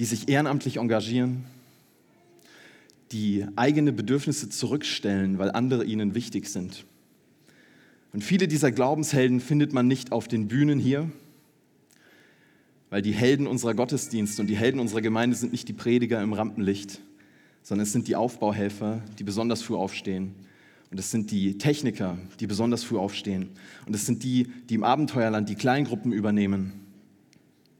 die 0.00 0.04
sich 0.04 0.28
ehrenamtlich 0.28 0.78
engagieren, 0.78 1.44
die 3.12 3.46
eigene 3.54 3.92
Bedürfnisse 3.92 4.48
zurückstellen, 4.48 5.38
weil 5.38 5.52
andere 5.52 5.84
ihnen 5.84 6.16
wichtig 6.16 6.48
sind. 6.48 6.84
Und 8.12 8.24
viele 8.24 8.48
dieser 8.48 8.72
Glaubenshelden 8.72 9.40
findet 9.40 9.72
man 9.72 9.86
nicht 9.86 10.10
auf 10.10 10.26
den 10.26 10.48
Bühnen 10.48 10.80
hier, 10.80 11.08
weil 12.90 13.00
die 13.00 13.12
Helden 13.12 13.46
unserer 13.46 13.74
Gottesdienste 13.74 14.42
und 14.42 14.48
die 14.48 14.56
Helden 14.56 14.80
unserer 14.80 15.02
Gemeinde 15.02 15.36
sind 15.36 15.52
nicht 15.52 15.68
die 15.68 15.72
Prediger 15.72 16.20
im 16.20 16.32
Rampenlicht, 16.32 17.00
sondern 17.62 17.84
es 17.84 17.92
sind 17.92 18.08
die 18.08 18.16
Aufbauhelfer, 18.16 19.02
die 19.18 19.24
besonders 19.24 19.62
früh 19.62 19.74
aufstehen. 19.74 20.34
Und 20.90 20.98
es 20.98 21.10
sind 21.10 21.30
die 21.30 21.56
Techniker, 21.56 22.18
die 22.38 22.46
besonders 22.46 22.84
früh 22.84 22.98
aufstehen. 22.98 23.50
Und 23.86 23.94
es 23.94 24.04
sind 24.04 24.22
die, 24.24 24.48
die 24.68 24.74
im 24.74 24.84
Abenteuerland 24.84 25.48
die 25.48 25.54
Kleingruppen 25.54 26.12
übernehmen, 26.12 26.72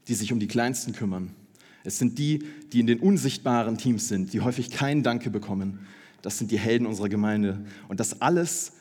die 0.07 0.15
sich 0.15 0.33
um 0.33 0.39
die 0.39 0.47
Kleinsten 0.47 0.93
kümmern. 0.93 1.35
Es 1.83 1.99
sind 1.99 2.17
die, 2.17 2.43
die 2.71 2.79
in 2.79 2.87
den 2.87 2.99
unsichtbaren 2.99 3.77
Teams 3.77 4.07
sind, 4.07 4.33
die 4.33 4.41
häufig 4.41 4.71
keinen 4.71 5.03
Danke 5.03 5.29
bekommen. 5.29 5.85
Das 6.21 6.37
sind 6.37 6.49
die 6.49 6.57
Helden 6.57 6.87
unserer 6.87 7.09
Gemeinde. 7.09 7.65
Und 7.89 7.99
das 7.99 8.21
alles 8.21 8.73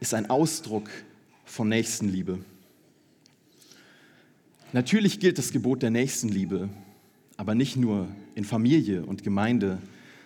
ist 0.00 0.12
ein 0.12 0.28
Ausdruck 0.28 0.90
von 1.44 1.68
Nächstenliebe. 1.68 2.40
Natürlich 4.72 5.20
gilt 5.20 5.38
das 5.38 5.52
Gebot 5.52 5.82
der 5.82 5.90
Nächstenliebe, 5.90 6.68
aber 7.36 7.54
nicht 7.54 7.76
nur 7.76 8.08
in 8.34 8.44
Familie 8.44 9.06
und 9.06 9.22
Gemeinde, 9.22 9.78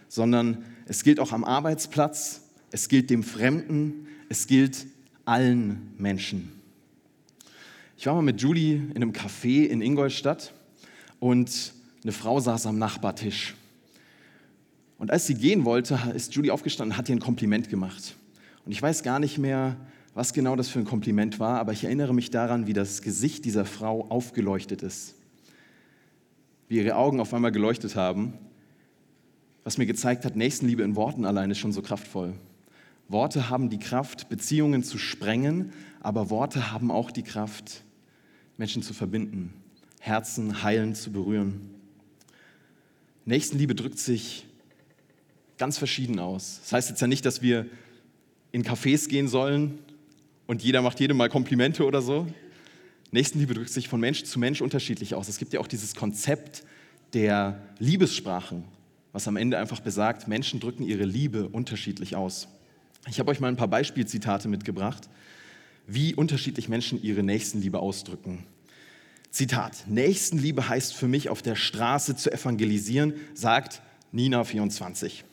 sondern 0.09 0.65
es 0.87 1.05
gilt 1.05 1.21
auch 1.21 1.33
am 1.33 1.45
Arbeitsplatz, 1.45 2.43
es 2.71 2.89
gilt 2.89 3.11
dem 3.11 3.23
Fremden, 3.23 4.07
es 4.29 4.47
gilt 4.47 4.87
allen 5.25 5.93
Menschen. 5.99 6.53
Ich 7.97 8.07
war 8.07 8.15
mal 8.15 8.23
mit 8.23 8.41
Julie 8.41 8.77
in 8.77 8.97
einem 8.97 9.13
Café 9.13 9.67
in 9.67 9.83
Ingolstadt 9.83 10.53
und 11.21 11.73
eine 12.03 12.13
Frau 12.13 12.41
saß 12.41 12.67
am 12.67 12.79
Nachbartisch. 12.79 13.55
Und 14.99 15.11
als 15.11 15.27
sie 15.27 15.35
gehen 15.35 15.65
wollte, 15.65 15.99
ist 16.15 16.35
Julie 16.35 16.53
aufgestanden 16.53 16.93
und 16.93 16.99
hat 16.99 17.09
ihr 17.09 17.17
ein 17.17 17.21
Kompliment 17.21 17.69
gemacht. 17.69 18.17
Und 18.65 18.73
ich 18.73 18.81
weiß 18.81 19.03
gar 19.03 19.19
nicht 19.19 19.39
mehr, 19.39 19.77
was 20.15 20.33
genau 20.33 20.57
das 20.57 20.69
für 20.69 20.79
ein 20.79 20.85
Kompliment 20.85 21.39
war, 21.39 21.59
aber 21.61 21.73
ich 21.73 21.85
erinnere 21.85 22.15
mich 22.15 22.31
daran, 22.31 22.67
wie 22.67 22.73
das 22.73 23.03
Gesicht 23.03 23.45
dieser 23.45 23.65
Frau 23.65 24.07
aufgeleuchtet 24.09 24.83
ist. 24.83 25.15
Wie 26.69 26.79
ihre 26.79 26.97
Augen 26.97 27.21
auf 27.21 27.33
einmal 27.33 27.53
geleuchtet 27.53 27.95
haben 27.95 28.35
was 29.65 29.79
mir 29.79 29.87
gezeigt 29.87 30.25
hat, 30.25 30.37
Nächstenliebe 30.37 30.83
in 30.83 30.97
Worten 30.97 31.25
allein 31.25 31.51
ist 31.51 31.59
schon 31.59 31.73
so 31.73 31.83
kraftvoll. 31.83 32.35
Worte 33.09 33.49
haben 33.49 33.71
die 33.71 33.79
Kraft, 33.79 34.29
Beziehungen 34.29 34.83
zu 34.83 34.99
sprengen, 34.99 35.73
aber 36.01 36.31
Worte 36.31 36.73
haben 36.73 36.91
auch 36.91 37.11
die 37.11 37.23
Kraft, 37.23 37.83
Menschen 38.57 38.83
zu 38.83 38.93
verbinden, 38.93 39.55
Herzen 40.01 40.63
heilend 40.63 40.97
zu 40.97 41.11
berühren. 41.11 41.71
Nächstenliebe 43.25 43.75
drückt 43.75 43.99
sich 43.99 44.47
ganz 45.59 45.79
verschieden 45.79 46.19
aus. 46.19 46.61
Das 46.63 46.73
heißt 46.73 46.91
jetzt 46.91 47.01
ja 47.01 47.07
nicht, 47.07 47.25
dass 47.25 47.43
wir 47.43 47.67
in 48.53 48.65
Cafés 48.65 49.09
gehen 49.09 49.29
sollen 49.29 49.79
und 50.47 50.63
jeder 50.63 50.83
macht 50.83 51.01
jedem 51.01 51.17
mal 51.17 51.29
Komplimente 51.29 51.85
oder 51.85 52.01
so. 52.01 52.27
Nächstenliebe 53.11 53.55
drückt 53.55 53.71
sich 53.71 53.89
von 53.89 54.01
Mensch 54.01 54.25
zu 54.25 54.39
Mensch 54.39 54.61
unterschiedlich 54.61 55.15
aus. 55.15 55.29
Es 55.29 55.39
gibt 55.39 55.53
ja 55.53 55.61
auch 55.61 55.67
dieses 55.67 55.95
Konzept 55.95 56.65
der 57.15 57.61
Liebessprachen 57.79 58.65
was 59.13 59.29
am 59.29 59.37
Ende 59.37 59.59
einfach 59.59 59.81
besagt, 59.81 60.29
Menschen 60.29 60.61
drücken 60.61 60.85
ihre 60.85 61.05
Liebe 61.05 61.49
unterschiedlich 61.49 62.17
aus. 62.17 62.49
Ich 63.09 63.19
habe 63.19 63.31
euch 63.31 63.41
mal 63.41 63.49
ein 63.49 63.57
paar 63.57 63.69
Beispielzitate 63.69 64.49
mitgebracht, 64.49 65.09
wie 65.87 66.15
unterschiedlich 66.15 66.69
Menschen 66.69 67.03
ihre 67.03 67.23
Nächstenliebe 67.23 67.79
ausdrücken. 67.79 68.45
Zitat: 69.31 69.85
Nächstenliebe 69.87 70.69
heißt 70.69 70.95
für 70.95 71.09
mich, 71.09 71.29
auf 71.29 71.43
der 71.43 71.57
Straße 71.57 72.17
zu 72.17 72.33
evangelisieren, 72.33 73.15
sagt 73.35 73.83
Nina 74.13 74.45
24. 74.45 75.25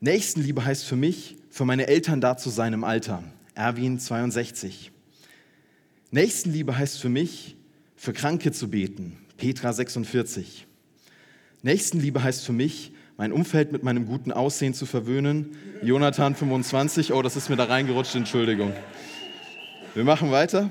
Nächstenliebe 0.00 0.64
heißt 0.64 0.84
für 0.84 0.96
mich, 0.96 1.36
für 1.50 1.64
meine 1.64 1.86
Eltern 1.86 2.20
da 2.20 2.36
zu 2.36 2.50
sein 2.50 2.72
im 2.72 2.84
Alter, 2.84 3.22
Erwin 3.54 3.98
62. 3.98 4.90
Nächstenliebe 6.10 6.76
heißt 6.76 7.00
für 7.00 7.08
mich, 7.08 7.56
für 7.96 8.12
Kranke 8.12 8.52
zu 8.52 8.68
beten, 8.68 9.18
Petra 9.36 9.72
46. 9.72 10.63
Nächstenliebe 11.64 12.22
heißt 12.22 12.44
für 12.44 12.52
mich, 12.52 12.92
mein 13.16 13.32
Umfeld 13.32 13.72
mit 13.72 13.82
meinem 13.82 14.04
guten 14.04 14.32
Aussehen 14.32 14.74
zu 14.74 14.84
verwöhnen. 14.84 15.56
Jonathan 15.82 16.34
25, 16.34 17.14
oh, 17.14 17.22
das 17.22 17.36
ist 17.36 17.48
mir 17.48 17.56
da 17.56 17.64
reingerutscht, 17.64 18.14
Entschuldigung. 18.14 18.74
Wir 19.94 20.04
machen 20.04 20.30
weiter. 20.30 20.70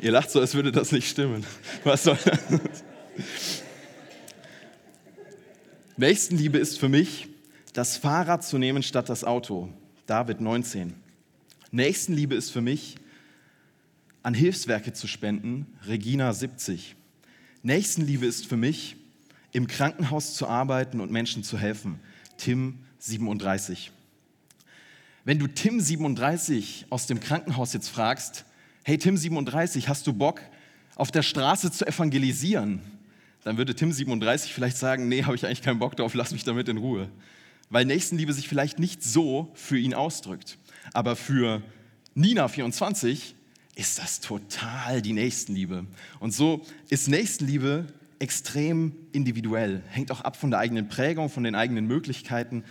Ihr 0.00 0.12
lacht 0.12 0.30
so, 0.30 0.40
als 0.40 0.54
würde 0.54 0.72
das 0.72 0.92
nicht 0.92 1.10
stimmen. 1.10 1.44
Was 1.84 2.04
soll 2.04 2.16
das? 2.24 2.40
Nächstenliebe 5.98 6.56
ist 6.56 6.80
für 6.80 6.88
mich, 6.88 7.28
das 7.74 7.98
Fahrrad 7.98 8.42
zu 8.42 8.56
nehmen 8.56 8.82
statt 8.82 9.10
das 9.10 9.24
Auto. 9.24 9.68
David 10.06 10.40
19. 10.40 10.94
Nächstenliebe 11.70 12.34
ist 12.34 12.48
für 12.50 12.62
mich, 12.62 12.96
an 14.22 14.32
Hilfswerke 14.32 14.94
zu 14.94 15.06
spenden. 15.06 15.66
Regina 15.86 16.32
70. 16.32 16.96
Nächstenliebe 17.62 18.24
ist 18.24 18.46
für 18.46 18.56
mich, 18.56 18.96
im 19.52 19.66
Krankenhaus 19.66 20.34
zu 20.34 20.46
arbeiten 20.48 21.00
und 21.00 21.12
Menschen 21.12 21.44
zu 21.44 21.58
helfen. 21.58 22.00
Tim 22.36 22.78
37. 22.98 23.92
Wenn 25.24 25.38
du 25.38 25.46
Tim 25.46 25.80
37 25.80 26.86
aus 26.90 27.06
dem 27.06 27.20
Krankenhaus 27.20 27.72
jetzt 27.72 27.88
fragst, 27.88 28.44
hey 28.82 28.98
Tim 28.98 29.16
37, 29.16 29.88
hast 29.88 30.06
du 30.06 30.12
Bock, 30.12 30.40
auf 30.96 31.10
der 31.10 31.22
Straße 31.22 31.70
zu 31.70 31.86
evangelisieren? 31.86 32.80
Dann 33.44 33.56
würde 33.56 33.74
Tim 33.74 33.92
37 33.92 34.52
vielleicht 34.52 34.76
sagen, 34.76 35.08
nee, 35.08 35.24
habe 35.24 35.36
ich 35.36 35.46
eigentlich 35.46 35.62
keinen 35.62 35.78
Bock 35.78 35.96
drauf, 35.96 36.14
lass 36.14 36.32
mich 36.32 36.44
damit 36.44 36.68
in 36.68 36.78
Ruhe. 36.78 37.08
Weil 37.70 37.84
Nächstenliebe 37.84 38.32
sich 38.32 38.48
vielleicht 38.48 38.78
nicht 38.78 39.02
so 39.02 39.50
für 39.54 39.78
ihn 39.78 39.94
ausdrückt. 39.94 40.58
Aber 40.92 41.16
für 41.16 41.62
Nina 42.14 42.48
24 42.48 43.34
ist 43.74 43.98
das 43.98 44.20
total 44.20 45.02
die 45.02 45.12
Nächstenliebe. 45.12 45.86
Und 46.20 46.34
so 46.34 46.62
ist 46.88 47.08
Nächstenliebe 47.08 47.86
extrem 48.22 48.94
individuell, 49.10 49.82
hängt 49.88 50.12
auch 50.12 50.20
ab 50.20 50.36
von 50.36 50.50
der 50.50 50.60
eigenen 50.60 50.86
Prägung, 50.86 51.28
von 51.28 51.42
den 51.42 51.56
eigenen 51.56 51.88
Möglichkeiten. 51.88 52.62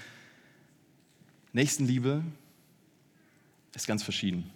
Nächstenliebe 1.52 2.24
ist 3.76 3.86
ganz 3.86 4.02
verschieden. 4.02 4.50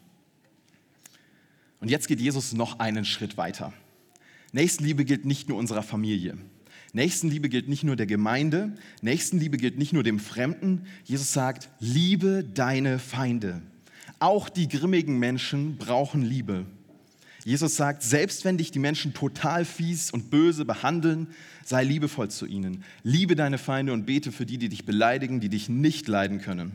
Und 1.82 1.92
jetzt 1.92 2.08
geht 2.08 2.22
Jesus 2.22 2.54
noch 2.54 2.80
einen 2.80 3.04
Schritt 3.04 3.36
weiter. 3.36 3.74
Nächstenliebe 4.54 5.04
gilt 5.04 5.26
nicht 5.26 5.50
nur 5.50 5.58
unserer 5.58 5.84
Familie. 5.84 6.38
Nächstenliebe 6.94 7.50
gilt 7.50 7.68
nicht 7.68 7.84
nur 7.84 7.98
der 7.98 8.06
Gemeinde. 8.06 8.74
Nächstenliebe 9.02 9.58
gilt 9.58 9.78
nicht 9.78 9.92
nur 9.92 10.04
dem 10.04 10.18
Fremden. 10.18 10.88
Jesus 11.04 11.34
sagt, 11.34 11.70
liebe 11.82 12.46
deine 12.46 13.00
Feinde. 13.00 13.62
Auch 14.20 14.48
die 14.48 14.70
grimmigen 14.70 15.20
Menschen 15.20 15.76
brauchen 15.76 16.22
Liebe. 16.22 16.66
Jesus 17.46 17.76
sagt, 17.76 18.02
selbst 18.02 18.44
wenn 18.44 18.58
dich 18.58 18.72
die 18.72 18.80
Menschen 18.80 19.14
total 19.14 19.66
fies 19.66 20.10
und 20.10 20.32
böse 20.32 20.66
behandeln, 20.66 21.28
sei 21.64 21.84
liebevoll 21.84 22.32
zu 22.32 22.48
ihnen. 22.48 22.84
Liebe 23.04 23.36
deine 23.36 23.60
Feinde 23.60 23.94
und 23.94 24.08
bete 24.08 24.32
für 24.32 24.48
die, 24.48 24.58
die 24.58 24.68
dich 24.68 24.84
beleidigen, 24.84 25.40
die 25.40 25.50
dich 25.50 25.70
nicht 25.70 26.08
leiden 26.08 26.42
können. 26.42 26.72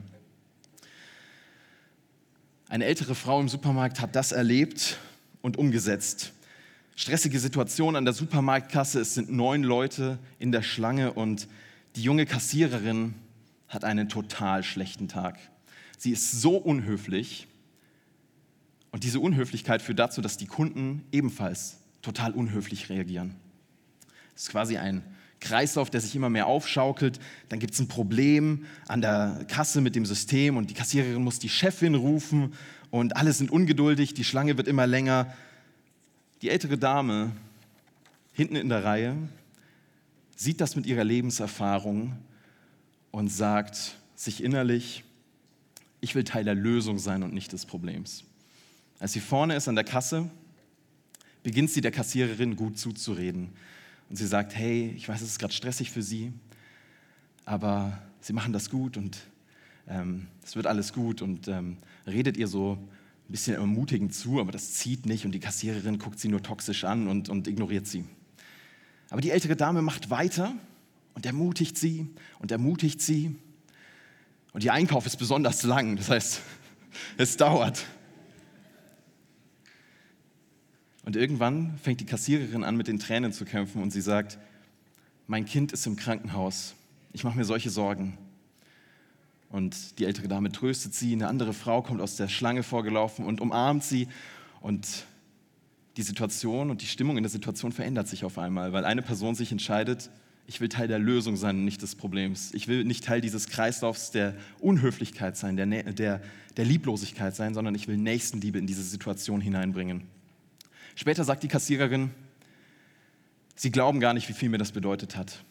Eine 2.69 2.85
ältere 2.85 3.17
Frau 3.17 3.41
im 3.41 3.49
Supermarkt 3.49 4.01
hat 4.01 4.15
das 4.15 4.31
erlebt 4.31 4.99
und 5.43 5.57
umgesetzt. 5.57 6.33
Stressige 6.95 7.41
Situation 7.41 7.97
an 7.97 8.05
der 8.05 8.15
Supermarktkasse, 8.15 9.01
es 9.01 9.15
sind 9.15 9.29
neun 9.29 9.65
Leute 9.65 10.21
in 10.39 10.53
der 10.53 10.63
Schlange 10.63 11.13
und 11.13 11.49
die 11.97 12.03
junge 12.03 12.27
Kassiererin 12.27 13.15
hat 13.67 13.83
einen 13.83 14.09
total 14.09 14.63
schlechten 14.63 15.09
Tag. 15.09 15.37
Sie 15.99 16.13
ist 16.13 16.31
so 16.41 16.57
unhöflich 16.57 17.49
und 18.93 19.05
diese 19.05 19.21
Unhöflichkeit 19.21 19.83
führt 19.83 19.99
dazu, 19.99 20.21
dass 20.21 20.37
die 20.37 20.47
Kunden 20.47 21.05
ebenfalls 21.13 21.79
total 22.03 22.33
unhöflich 22.33 22.89
reagieren. 22.89 23.37
Es 24.35 24.43
ist 24.45 24.51
quasi 24.51 24.77
ein 24.79 25.03
Kreislauf, 25.41 25.91
der 25.91 26.01
sich 26.01 26.15
immer 26.15 26.29
mehr 26.29 26.47
aufschaukelt. 26.47 27.19
Dann 27.49 27.59
gibt 27.59 27.75
es 27.75 27.81
ein 27.81 27.89
Problem 27.89 28.67
an 28.89 29.01
der 29.01 29.45
Kasse 29.49 29.81
mit 29.81 29.97
dem 29.97 30.05
System 30.05 30.57
und 30.57 30.71
die 30.71 30.75
Kassiererin 30.75 31.23
muss 31.23 31.39
die 31.39 31.49
Chefin 31.49 31.95
rufen 31.95 32.53
und 32.91 33.17
alle 33.17 33.33
sind 33.33 33.51
ungeduldig, 33.51 34.15
die 34.15 34.25
Schlange 34.25 34.57
wird 34.57 34.69
immer 34.69 34.87
länger. 34.87 35.33
Die 36.43 36.51
ältere 36.51 36.77
Dame 36.77 37.33
hinten 38.33 38.57
in 38.57 38.69
der 38.69 38.85
Reihe 38.85 39.17
sieht 40.37 40.61
das 40.61 40.77
mit 40.77 40.87
ihrer 40.87 41.05
Lebenserfahrung 41.05 42.17
und 43.11 43.29
sagt 43.29 43.97
sich 44.15 44.43
innerlich, 44.43 45.05
ich 46.01 46.15
will 46.15 46.25
Teil 46.25 46.45
der 46.45 46.55
Lösung 46.55 46.99
sein 46.99 47.23
und 47.23 47.35
nicht 47.35 47.53
des 47.53 47.67
Problems. 47.67 48.25
Als 49.01 49.15
sie 49.15 49.21
vorne 49.21 49.57
ist 49.57 49.67
an 49.67 49.75
der 49.75 49.85
Kasse, 49.85 50.31
beginnt 51.43 51.71
sie 51.71 51.81
der 51.81 51.91
Kassiererin 51.91 52.55
gut 52.55 52.79
zuzureden. 52.79 53.51
Und 54.11 54.17
sie 54.17 54.27
sagt, 54.27 54.55
hey, 54.55 54.93
ich 54.97 55.09
weiß, 55.09 55.23
es 55.23 55.31
ist 55.31 55.39
gerade 55.39 55.55
stressig 55.55 55.91
für 55.91 56.03
Sie, 56.03 56.33
aber 57.47 57.99
Sie 58.21 58.35
machen 58.35 58.53
das 58.53 58.69
gut 58.69 58.99
und 58.99 59.19
ähm, 59.89 60.27
es 60.45 60.55
wird 60.55 60.67
alles 60.67 60.93
gut 60.93 61.23
und 61.23 61.49
ähm, 61.49 61.79
redet 62.07 62.37
ihr 62.37 62.47
so 62.47 62.75
ein 62.75 63.33
bisschen 63.33 63.55
ermutigend 63.55 64.15
zu, 64.15 64.39
aber 64.41 64.53
das 64.53 64.75
zieht 64.75 65.07
nicht 65.07 65.25
und 65.25 65.33
die 65.33 65.41
Kassiererin 65.41 65.99
guckt 65.99 66.19
sie 66.19 66.29
nur 66.29 66.43
toxisch 66.43 66.85
an 66.85 67.09
und, 67.09 67.31
und 67.31 67.49
ignoriert 67.49 67.87
sie. 67.87 68.05
Aber 69.09 69.23
die 69.23 69.31
ältere 69.31 69.57
Dame 69.57 69.81
macht 69.81 70.11
weiter 70.11 70.53
und 71.15 71.25
ermutigt 71.25 71.79
sie 71.79 72.09
und 72.41 72.53
ermutigt 72.53 73.01
sie 73.01 73.35
und 74.53 74.65
ihr 74.65 74.75
Einkauf 74.75 75.07
ist 75.07 75.17
besonders 75.17 75.63
lang, 75.63 75.97
das 75.97 76.11
heißt, 76.11 76.41
es 77.17 77.39
dauert. 77.39 77.87
Und 81.11 81.17
irgendwann 81.17 81.77
fängt 81.83 81.99
die 81.99 82.07
Kassiererin 82.07 82.63
an, 82.63 82.77
mit 82.77 82.87
den 82.87 83.01
Tränen 83.01 83.33
zu 83.33 83.45
kämpfen 83.45 83.83
und 83.83 83.91
sie 83.91 84.01
sagt, 84.01 84.39
mein 85.27 85.45
Kind 85.45 85.73
ist 85.73 85.85
im 85.89 85.97
Krankenhaus, 85.97 86.77
ich 87.13 87.25
mache 87.25 87.37
mir 87.37 87.45
solche 87.45 87.69
Sorgen. 87.69 88.17
Und 89.49 89.99
die 89.99 90.05
ältere 90.05 90.29
Dame 90.29 90.53
tröstet 90.53 90.95
sie, 90.95 91.13
eine 91.13 91.27
andere 91.27 91.53
Frau 91.53 91.83
kommt 91.83 92.01
aus 92.01 92.15
der 92.15 92.29
Schlange 92.29 92.63
vorgelaufen 92.63 93.27
und 93.27 93.41
umarmt 93.41 93.83
sie. 93.83 94.07
Und 94.61 94.87
die 95.97 96.03
Situation 96.03 96.71
und 96.71 96.81
die 96.81 96.87
Stimmung 96.87 97.17
in 97.17 97.25
der 97.25 97.31
Situation 97.31 97.73
verändert 97.73 98.07
sich 98.07 98.25
auf 98.25 98.39
einmal, 98.39 98.73
weil 98.73 98.85
eine 98.85 99.03
Person 99.03 99.35
sich 99.35 99.51
entscheidet, 99.51 100.13
ich 100.47 100.61
will 100.61 100.69
Teil 100.69 100.87
der 100.87 101.01
Lösung 101.01 101.35
sein 101.35 101.57
und 101.57 101.65
nicht 101.65 101.83
des 101.83 101.97
Problems. 101.97 102.55
Ich 102.55 102.69
will 102.69 102.85
nicht 102.85 103.03
Teil 103.03 103.21
dieses 103.21 103.49
Kreislaufs 103.49 104.13
der 104.13 104.37
Unhöflichkeit 104.61 105.37
sein, 105.37 105.57
der, 105.57 105.67
der, 105.67 106.23
der 106.57 106.65
Lieblosigkeit 106.65 107.35
sein, 107.35 107.53
sondern 107.53 107.75
ich 107.75 107.89
will 107.89 107.97
Nächstenliebe 107.97 108.61
in 108.61 108.69
diese 108.69 108.85
Situation 108.85 109.41
hineinbringen. 109.41 110.05
Später 110.95 111.25
sagt 111.25 111.43
die 111.43 111.49
Kassiererin, 111.49 112.11
sie 113.55 113.71
glauben 113.71 114.01
gar 114.01 114.15
nicht, 114.15 114.29
wie 114.29 114.33
viel 114.33 114.49
mir 114.49 114.59
das 114.59 114.73
bedeutet 114.73 115.17
hat. 115.17 115.45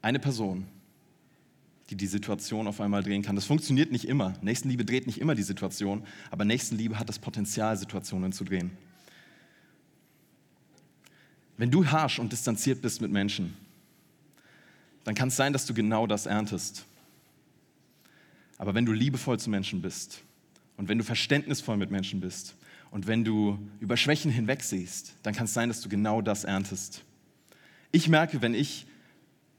Eine 0.00 0.18
Person, 0.18 0.66
die 1.90 1.96
die 1.96 2.06
Situation 2.06 2.66
auf 2.66 2.80
einmal 2.80 3.02
drehen 3.02 3.22
kann. 3.22 3.36
Das 3.36 3.44
funktioniert 3.44 3.92
nicht 3.92 4.06
immer. 4.08 4.34
Nächstenliebe 4.40 4.84
dreht 4.84 5.06
nicht 5.06 5.20
immer 5.20 5.34
die 5.34 5.42
Situation, 5.42 6.04
aber 6.30 6.44
Nächstenliebe 6.44 6.98
hat 6.98 7.08
das 7.08 7.18
Potenzial, 7.18 7.76
Situationen 7.76 8.32
zu 8.32 8.44
drehen. 8.44 8.70
Wenn 11.56 11.70
du 11.70 11.86
harsch 11.86 12.18
und 12.18 12.32
distanziert 12.32 12.82
bist 12.82 13.00
mit 13.00 13.10
Menschen, 13.10 13.54
dann 15.04 15.14
kann 15.14 15.28
es 15.28 15.36
sein, 15.36 15.52
dass 15.52 15.66
du 15.66 15.74
genau 15.74 16.06
das 16.06 16.26
erntest. 16.26 16.84
Aber 18.58 18.74
wenn 18.74 18.86
du 18.86 18.92
liebevoll 18.92 19.38
zu 19.38 19.50
Menschen 19.50 19.82
bist 19.82 20.22
und 20.76 20.88
wenn 20.88 20.98
du 20.98 21.04
verständnisvoll 21.04 21.76
mit 21.76 21.90
Menschen 21.90 22.20
bist 22.20 22.54
und 22.92 23.06
wenn 23.06 23.24
du 23.24 23.58
über 23.80 23.96
Schwächen 23.96 24.30
hinwegsiehst, 24.30 25.14
dann 25.22 25.34
kann 25.34 25.46
es 25.46 25.54
sein, 25.54 25.70
dass 25.70 25.80
du 25.80 25.88
genau 25.88 26.20
das 26.20 26.44
erntest. 26.44 27.02
Ich 27.90 28.06
merke, 28.06 28.42
wenn 28.42 28.54
ich 28.54 28.86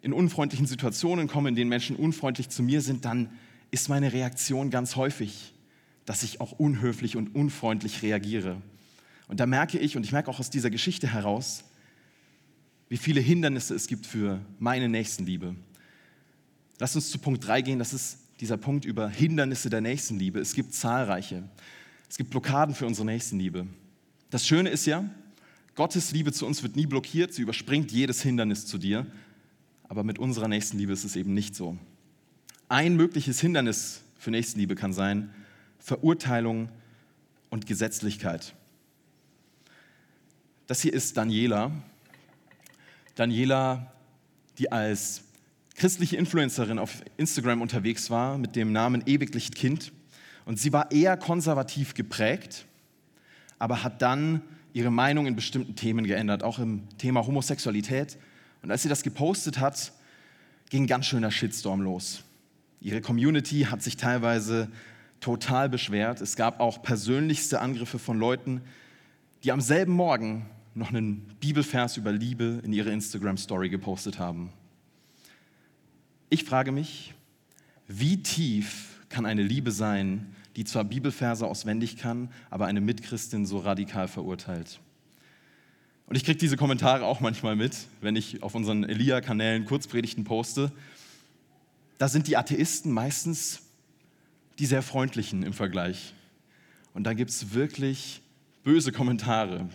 in 0.01 0.13
unfreundlichen 0.13 0.67
Situationen 0.67 1.27
komme, 1.27 1.49
in 1.49 1.55
denen 1.55 1.69
Menschen 1.69 1.95
unfreundlich 1.95 2.49
zu 2.49 2.61
mir 2.61 2.81
sind, 2.81 3.05
dann 3.05 3.31
ist 3.71 3.89
meine 3.89 4.13
Reaktion 4.13 4.69
ganz 4.69 4.95
häufig, 4.95 5.51
dass 6.05 6.21
ich 6.21 6.41
auch 6.41 6.51
unhöflich 6.51 7.17
und 7.17 7.33
unfreundlich 7.33 8.03
reagiere. 8.03 8.61
Und 9.27 9.39
da 9.39 9.47
merke 9.47 9.79
ich, 9.79 9.97
und 9.97 10.05
ich 10.05 10.11
merke 10.11 10.29
auch 10.29 10.39
aus 10.39 10.51
dieser 10.51 10.69
Geschichte 10.69 11.07
heraus, 11.07 11.63
wie 12.87 12.97
viele 12.97 13.19
Hindernisse 13.19 13.73
es 13.73 13.87
gibt 13.87 14.05
für 14.05 14.41
meine 14.59 14.89
Nächstenliebe. 14.89 15.55
Lass 16.77 16.95
uns 16.95 17.09
zu 17.09 17.17
Punkt 17.17 17.47
3 17.47 17.63
gehen, 17.63 17.79
das 17.79 17.93
ist 17.93 18.19
dieser 18.41 18.57
Punkt 18.57 18.85
über 18.85 19.09
Hindernisse 19.09 19.71
der 19.71 19.81
Nächstenliebe. 19.81 20.39
Es 20.39 20.53
gibt 20.53 20.75
zahlreiche. 20.75 21.49
Es 22.09 22.17
gibt 22.17 22.29
Blockaden 22.29 22.75
für 22.75 22.85
unsere 22.85 23.05
Nächstenliebe. 23.05 23.67
Das 24.29 24.45
Schöne 24.47 24.69
ist 24.69 24.85
ja, 24.85 25.09
Gottes 25.75 26.11
Liebe 26.11 26.31
zu 26.31 26.45
uns 26.45 26.61
wird 26.61 26.75
nie 26.75 26.85
blockiert, 26.85 27.33
sie 27.33 27.41
überspringt 27.41 27.91
jedes 27.91 28.21
Hindernis 28.21 28.65
zu 28.65 28.77
dir, 28.77 29.07
aber 29.83 30.03
mit 30.03 30.19
unserer 30.19 30.47
Nächstenliebe 30.47 30.93
ist 30.93 31.03
es 31.03 31.15
eben 31.15 31.33
nicht 31.33 31.55
so. 31.55 31.77
Ein 32.69 32.95
mögliches 32.95 33.39
Hindernis 33.39 34.01
für 34.17 34.31
Nächstenliebe 34.31 34.75
kann 34.75 34.93
sein 34.93 35.33
Verurteilung 35.79 36.69
und 37.49 37.65
Gesetzlichkeit. 37.65 38.55
Das 40.67 40.81
hier 40.81 40.93
ist 40.93 41.17
Daniela, 41.17 41.71
Daniela, 43.15 43.91
die 44.57 44.71
als 44.71 45.23
christliche 45.75 46.17
Influencerin 46.17 46.79
auf 46.79 47.03
Instagram 47.17 47.61
unterwegs 47.61 48.09
war 48.09 48.37
mit 48.37 48.55
dem 48.55 48.71
Namen 48.71 49.03
Ewiglichtkind. 49.05 49.91
Und 50.45 50.59
sie 50.59 50.73
war 50.73 50.91
eher 50.91 51.17
konservativ 51.17 51.93
geprägt, 51.93 52.65
aber 53.59 53.83
hat 53.83 54.01
dann 54.01 54.41
ihre 54.73 54.91
Meinung 54.91 55.27
in 55.27 55.35
bestimmten 55.35 55.75
Themen 55.75 56.05
geändert, 56.05 56.43
auch 56.43 56.59
im 56.59 56.87
Thema 56.97 57.25
Homosexualität. 57.25 58.17
Und 58.61 58.71
als 58.71 58.83
sie 58.83 58.89
das 58.89 59.03
gepostet 59.03 59.59
hat, 59.59 59.93
ging 60.69 60.87
ganz 60.87 61.05
schöner 61.05 61.31
Shitstorm 61.31 61.81
los. 61.81 62.23
Ihre 62.81 63.01
Community 63.01 63.67
hat 63.69 63.81
sich 63.81 63.95
teilweise 63.95 64.69
total 65.21 65.69
beschwert. 65.69 66.19
Es 66.19 66.35
gab 66.35 66.59
auch 66.59 66.81
persönlichste 66.81 67.61
Angriffe 67.61 67.99
von 67.99 68.19
Leuten, 68.19 68.61
die 69.43 69.51
am 69.51 69.61
selben 69.61 69.93
Morgen 69.93 70.47
noch 70.75 70.89
einen 70.89 71.21
Bibelvers 71.39 71.97
über 71.97 72.11
Liebe 72.11 72.61
in 72.63 72.73
ihre 72.73 72.89
Instagram-Story 72.89 73.69
gepostet 73.69 74.19
haben. 74.19 74.51
Ich 76.29 76.43
frage 76.43 76.71
mich, 76.71 77.13
wie 77.87 78.23
tief 78.23 78.99
kann 79.09 79.25
eine 79.25 79.43
Liebe 79.43 79.71
sein, 79.71 80.32
die 80.55 80.65
zwar 80.65 80.83
Bibelverse 80.83 81.45
auswendig 81.47 81.97
kann, 81.97 82.29
aber 82.49 82.67
eine 82.67 82.81
Mitchristin 82.81 83.45
so 83.45 83.59
radikal 83.59 84.07
verurteilt? 84.07 84.79
Und 86.05 86.15
ich 86.15 86.25
kriege 86.25 86.37
diese 86.37 86.57
Kommentare 86.57 87.05
auch 87.05 87.19
manchmal 87.19 87.55
mit, 87.55 87.75
wenn 88.01 88.15
ich 88.15 88.43
auf 88.43 88.55
unseren 88.55 88.83
Elia-Kanälen 88.83 89.65
Kurzpredigten 89.65 90.23
poste. 90.25 90.71
Da 91.97 92.07
sind 92.07 92.27
die 92.27 92.37
Atheisten 92.37 92.91
meistens 92.91 93.61
die 94.59 94.65
sehr 94.65 94.81
freundlichen 94.81 95.43
im 95.43 95.53
Vergleich. 95.53 96.13
Und 96.93 97.05
da 97.05 97.13
gibt 97.13 97.31
es 97.31 97.53
wirklich 97.53 98.21
böse 98.63 98.91
Kommentare, 98.91 99.67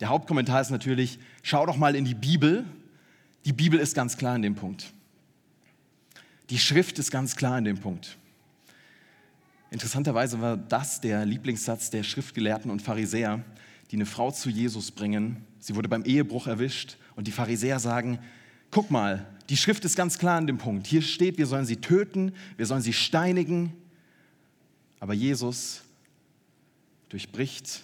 der 0.00 0.08
Hauptkommentar 0.08 0.60
ist 0.60 0.70
natürlich, 0.70 1.18
schau 1.42 1.64
doch 1.66 1.76
mal 1.76 1.96
in 1.96 2.04
die 2.04 2.14
Bibel. 2.14 2.64
Die 3.44 3.52
Bibel 3.52 3.80
ist 3.80 3.94
ganz 3.94 4.16
klar 4.16 4.36
in 4.36 4.42
dem 4.42 4.54
Punkt. 4.54 4.92
Die 6.50 6.58
Schrift 6.58 6.98
ist 6.98 7.10
ganz 7.10 7.36
klar 7.36 7.58
in 7.58 7.64
dem 7.64 7.78
Punkt. 7.78 8.18
Interessanterweise 9.76 10.40
war 10.40 10.56
das 10.56 11.02
der 11.02 11.26
Lieblingssatz 11.26 11.90
der 11.90 12.02
Schriftgelehrten 12.02 12.70
und 12.70 12.80
Pharisäer, 12.80 13.44
die 13.90 13.96
eine 13.96 14.06
Frau 14.06 14.30
zu 14.30 14.48
Jesus 14.48 14.90
bringen. 14.90 15.44
Sie 15.58 15.76
wurde 15.76 15.86
beim 15.86 16.02
Ehebruch 16.06 16.46
erwischt 16.46 16.96
und 17.14 17.26
die 17.26 17.30
Pharisäer 17.30 17.78
sagen, 17.78 18.18
guck 18.70 18.90
mal, 18.90 19.26
die 19.50 19.56
Schrift 19.58 19.84
ist 19.84 19.94
ganz 19.94 20.16
klar 20.16 20.38
an 20.38 20.46
dem 20.46 20.56
Punkt. 20.56 20.86
Hier 20.86 21.02
steht, 21.02 21.36
wir 21.36 21.44
sollen 21.44 21.66
sie 21.66 21.76
töten, 21.76 22.32
wir 22.56 22.64
sollen 22.64 22.80
sie 22.80 22.94
steinigen. 22.94 23.74
Aber 24.98 25.12
Jesus 25.12 25.82
durchbricht 27.10 27.82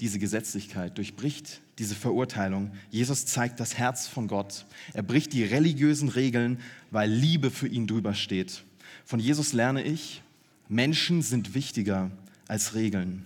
diese 0.00 0.18
Gesetzlichkeit, 0.18 0.98
durchbricht 0.98 1.62
diese 1.78 1.94
Verurteilung. 1.94 2.72
Jesus 2.90 3.24
zeigt 3.24 3.58
das 3.58 3.78
Herz 3.78 4.06
von 4.06 4.28
Gott. 4.28 4.66
Er 4.92 5.02
bricht 5.02 5.32
die 5.32 5.44
religiösen 5.44 6.10
Regeln, 6.10 6.60
weil 6.90 7.08
Liebe 7.08 7.50
für 7.50 7.68
ihn 7.68 7.86
drüber 7.86 8.12
steht. 8.12 8.64
Von 9.06 9.18
Jesus 9.18 9.54
lerne 9.54 9.82
ich, 9.82 10.20
Menschen 10.68 11.22
sind 11.22 11.54
wichtiger 11.54 12.10
als 12.48 12.74
Regeln. 12.74 13.24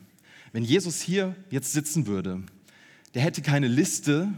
Wenn 0.53 0.65
Jesus 0.65 1.01
hier 1.01 1.35
jetzt 1.51 1.73
sitzen 1.73 2.07
würde, 2.07 2.43
der 3.15 3.23
hätte 3.23 3.43
keine 3.43 3.69
Liste 3.69 4.29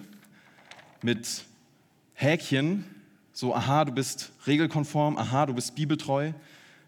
mit 1.03 1.45
Häkchen, 2.15 2.85
so, 3.33 3.55
aha, 3.55 3.87
du 3.87 3.93
bist 3.93 4.33
regelkonform, 4.47 5.17
aha, 5.17 5.47
du 5.47 5.55
bist 5.55 5.75
bibeltreu. 5.75 6.33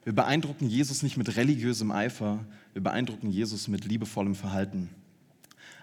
Wir 0.05 0.13
beeindrucken 0.13 0.69
Jesus 0.69 1.03
nicht 1.03 1.17
mit 1.17 1.37
religiösem 1.37 1.91
Eifer, 1.91 2.45
wir 2.75 2.83
beeindrucken 2.83 3.31
Jesus 3.31 3.69
mit 3.69 3.87
liebevollem 3.87 4.35
Verhalten. 4.35 4.91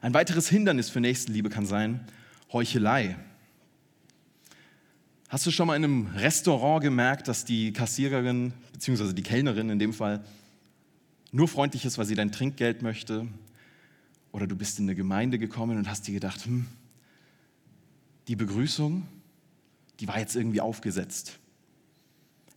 Ein 0.01 0.13
weiteres 0.13 0.47
Hindernis 0.47 0.89
für 0.89 0.99
Nächstenliebe 0.99 1.49
kann 1.49 1.65
sein 1.65 2.01
Heuchelei. 2.53 3.17
Hast 5.31 5.45
du 5.45 5.51
schon 5.51 5.67
mal 5.67 5.77
in 5.77 5.85
einem 5.85 6.07
Restaurant 6.07 6.83
gemerkt, 6.83 7.29
dass 7.29 7.45
die 7.45 7.71
Kassiererin 7.71 8.51
bzw. 8.73 9.13
die 9.13 9.23
Kellnerin 9.23 9.69
in 9.69 9.79
dem 9.79 9.93
Fall 9.93 10.25
nur 11.31 11.47
freundlich 11.47 11.85
ist, 11.85 11.97
weil 11.97 12.05
sie 12.05 12.15
dein 12.15 12.33
Trinkgeld 12.33 12.81
möchte? 12.81 13.25
Oder 14.33 14.45
du 14.45 14.57
bist 14.57 14.79
in 14.79 14.83
eine 14.87 14.95
Gemeinde 14.95 15.39
gekommen 15.39 15.77
und 15.77 15.89
hast 15.89 16.05
dir 16.05 16.11
gedacht, 16.11 16.43
hm, 16.43 16.65
die 18.27 18.35
Begrüßung, 18.35 19.07
die 20.01 20.09
war 20.09 20.19
jetzt 20.19 20.35
irgendwie 20.35 20.59
aufgesetzt. 20.59 21.39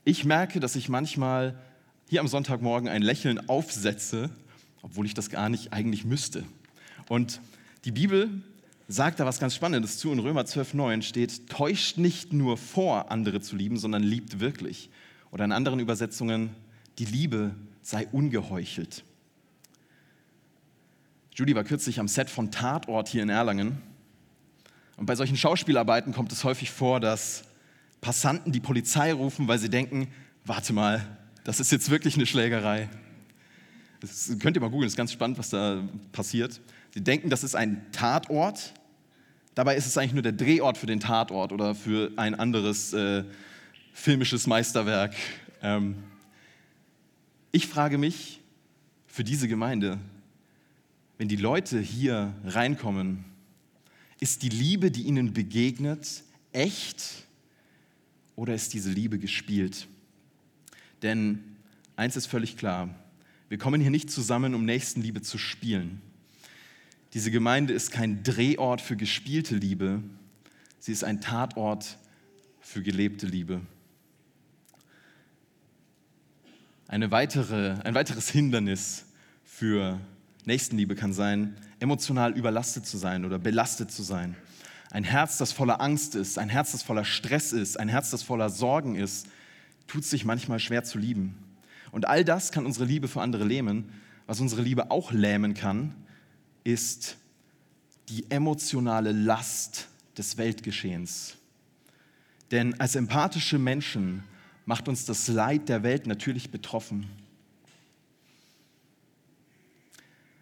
Ich 0.02 0.24
merke, 0.24 0.58
dass 0.58 0.74
ich 0.74 0.88
manchmal 0.88 1.56
hier 2.08 2.18
am 2.18 2.26
Sonntagmorgen 2.26 2.88
ein 2.88 3.02
Lächeln 3.02 3.48
aufsetze, 3.48 4.30
obwohl 4.82 5.06
ich 5.06 5.14
das 5.14 5.30
gar 5.30 5.48
nicht 5.48 5.72
eigentlich 5.72 6.04
müsste. 6.04 6.42
Und 7.08 7.40
die 7.84 7.92
Bibel 7.92 8.42
sagt 8.88 9.20
da 9.20 9.26
was 9.26 9.38
ganz 9.38 9.54
Spannendes 9.54 9.98
zu. 9.98 10.12
In 10.12 10.18
Römer 10.18 10.42
12,9 10.42 11.02
steht: 11.02 11.48
Täuscht 11.48 11.98
nicht 11.98 12.32
nur 12.32 12.56
vor, 12.56 13.10
andere 13.10 13.40
zu 13.40 13.56
lieben, 13.56 13.76
sondern 13.76 14.02
liebt 14.02 14.40
wirklich. 14.40 14.90
Oder 15.30 15.44
in 15.44 15.52
anderen 15.52 15.80
Übersetzungen: 15.80 16.50
Die 16.98 17.04
Liebe 17.04 17.54
sei 17.82 18.06
ungeheuchelt. 18.12 19.04
Judy 21.34 21.54
war 21.54 21.64
kürzlich 21.64 21.98
am 21.98 22.08
Set 22.08 22.30
von 22.30 22.50
Tatort 22.50 23.08
hier 23.08 23.22
in 23.22 23.28
Erlangen. 23.28 23.82
Und 24.96 25.06
bei 25.06 25.16
solchen 25.16 25.36
Schauspielarbeiten 25.36 26.12
kommt 26.12 26.30
es 26.30 26.44
häufig 26.44 26.70
vor, 26.70 27.00
dass 27.00 27.42
Passanten 28.00 28.52
die 28.52 28.60
Polizei 28.60 29.12
rufen, 29.12 29.48
weil 29.48 29.58
sie 29.58 29.70
denken: 29.70 30.08
Warte 30.44 30.72
mal, 30.72 31.04
das 31.42 31.58
ist 31.58 31.72
jetzt 31.72 31.90
wirklich 31.90 32.14
eine 32.14 32.26
Schlägerei. 32.26 32.88
Das 34.00 34.30
könnt 34.38 34.56
ihr 34.56 34.60
mal 34.60 34.70
googeln, 34.70 34.86
ist 34.86 34.96
ganz 34.96 35.12
spannend, 35.12 35.38
was 35.38 35.50
da 35.50 35.82
passiert. 36.12 36.60
Sie 36.94 37.02
denken, 37.02 37.28
das 37.28 37.42
ist 37.42 37.56
ein 37.56 37.90
Tatort. 37.90 38.72
Dabei 39.56 39.74
ist 39.74 39.86
es 39.86 39.98
eigentlich 39.98 40.12
nur 40.12 40.22
der 40.22 40.30
Drehort 40.30 40.78
für 40.78 40.86
den 40.86 41.00
Tatort 41.00 41.50
oder 41.50 41.74
für 41.74 42.12
ein 42.14 42.36
anderes 42.36 42.92
äh, 42.92 43.24
filmisches 43.92 44.46
Meisterwerk. 44.46 45.12
Ähm, 45.60 45.96
ich 47.50 47.66
frage 47.66 47.98
mich 47.98 48.40
für 49.08 49.24
diese 49.24 49.48
Gemeinde, 49.48 49.98
wenn 51.18 51.26
die 51.26 51.34
Leute 51.34 51.80
hier 51.80 52.32
reinkommen, 52.44 53.24
ist 54.20 54.44
die 54.44 54.48
Liebe, 54.48 54.92
die 54.92 55.02
ihnen 55.02 55.32
begegnet, 55.32 56.22
echt 56.52 57.24
oder 58.36 58.54
ist 58.54 58.72
diese 58.72 58.92
Liebe 58.92 59.18
gespielt? 59.18 59.88
Denn 61.02 61.42
eins 61.96 62.14
ist 62.14 62.26
völlig 62.26 62.56
klar, 62.56 62.88
wir 63.48 63.58
kommen 63.58 63.80
hier 63.80 63.90
nicht 63.90 64.12
zusammen, 64.12 64.54
um 64.54 64.64
Nächstenliebe 64.64 65.22
zu 65.22 65.38
spielen. 65.38 66.00
Diese 67.14 67.30
Gemeinde 67.30 67.72
ist 67.72 67.92
kein 67.92 68.24
Drehort 68.24 68.80
für 68.80 68.96
gespielte 68.96 69.54
Liebe, 69.54 70.02
sie 70.80 70.90
ist 70.90 71.04
ein 71.04 71.20
Tatort 71.20 71.96
für 72.60 72.82
gelebte 72.82 73.26
Liebe. 73.26 73.60
Eine 76.88 77.12
weitere, 77.12 77.76
ein 77.84 77.94
weiteres 77.94 78.28
Hindernis 78.28 79.04
für 79.44 80.00
Nächstenliebe 80.44 80.96
kann 80.96 81.12
sein, 81.12 81.56
emotional 81.78 82.36
überlastet 82.36 82.84
zu 82.84 82.98
sein 82.98 83.24
oder 83.24 83.38
belastet 83.38 83.92
zu 83.92 84.02
sein. 84.02 84.34
Ein 84.90 85.04
Herz, 85.04 85.38
das 85.38 85.52
voller 85.52 85.80
Angst 85.80 86.16
ist, 86.16 86.36
ein 86.36 86.48
Herz, 86.48 86.72
das 86.72 86.82
voller 86.82 87.04
Stress 87.04 87.52
ist, 87.52 87.78
ein 87.78 87.88
Herz, 87.88 88.10
das 88.10 88.24
voller 88.24 88.50
Sorgen 88.50 88.96
ist, 88.96 89.28
tut 89.86 90.04
sich 90.04 90.24
manchmal 90.24 90.58
schwer 90.58 90.82
zu 90.82 90.98
lieben. 90.98 91.36
Und 91.92 92.08
all 92.08 92.24
das 92.24 92.50
kann 92.50 92.66
unsere 92.66 92.86
Liebe 92.86 93.06
für 93.06 93.22
andere 93.22 93.44
lähmen. 93.44 93.88
Was 94.26 94.40
unsere 94.40 94.62
Liebe 94.62 94.90
auch 94.90 95.12
lähmen 95.12 95.54
kann, 95.54 95.94
ist 96.64 97.16
die 98.08 98.30
emotionale 98.30 99.12
Last 99.12 99.88
des 100.16 100.36
Weltgeschehens. 100.36 101.36
Denn 102.50 102.78
als 102.80 102.96
empathische 102.96 103.58
Menschen 103.58 104.24
macht 104.66 104.88
uns 104.88 105.04
das 105.04 105.28
Leid 105.28 105.68
der 105.68 105.82
Welt 105.82 106.06
natürlich 106.06 106.50
betroffen. 106.50 107.08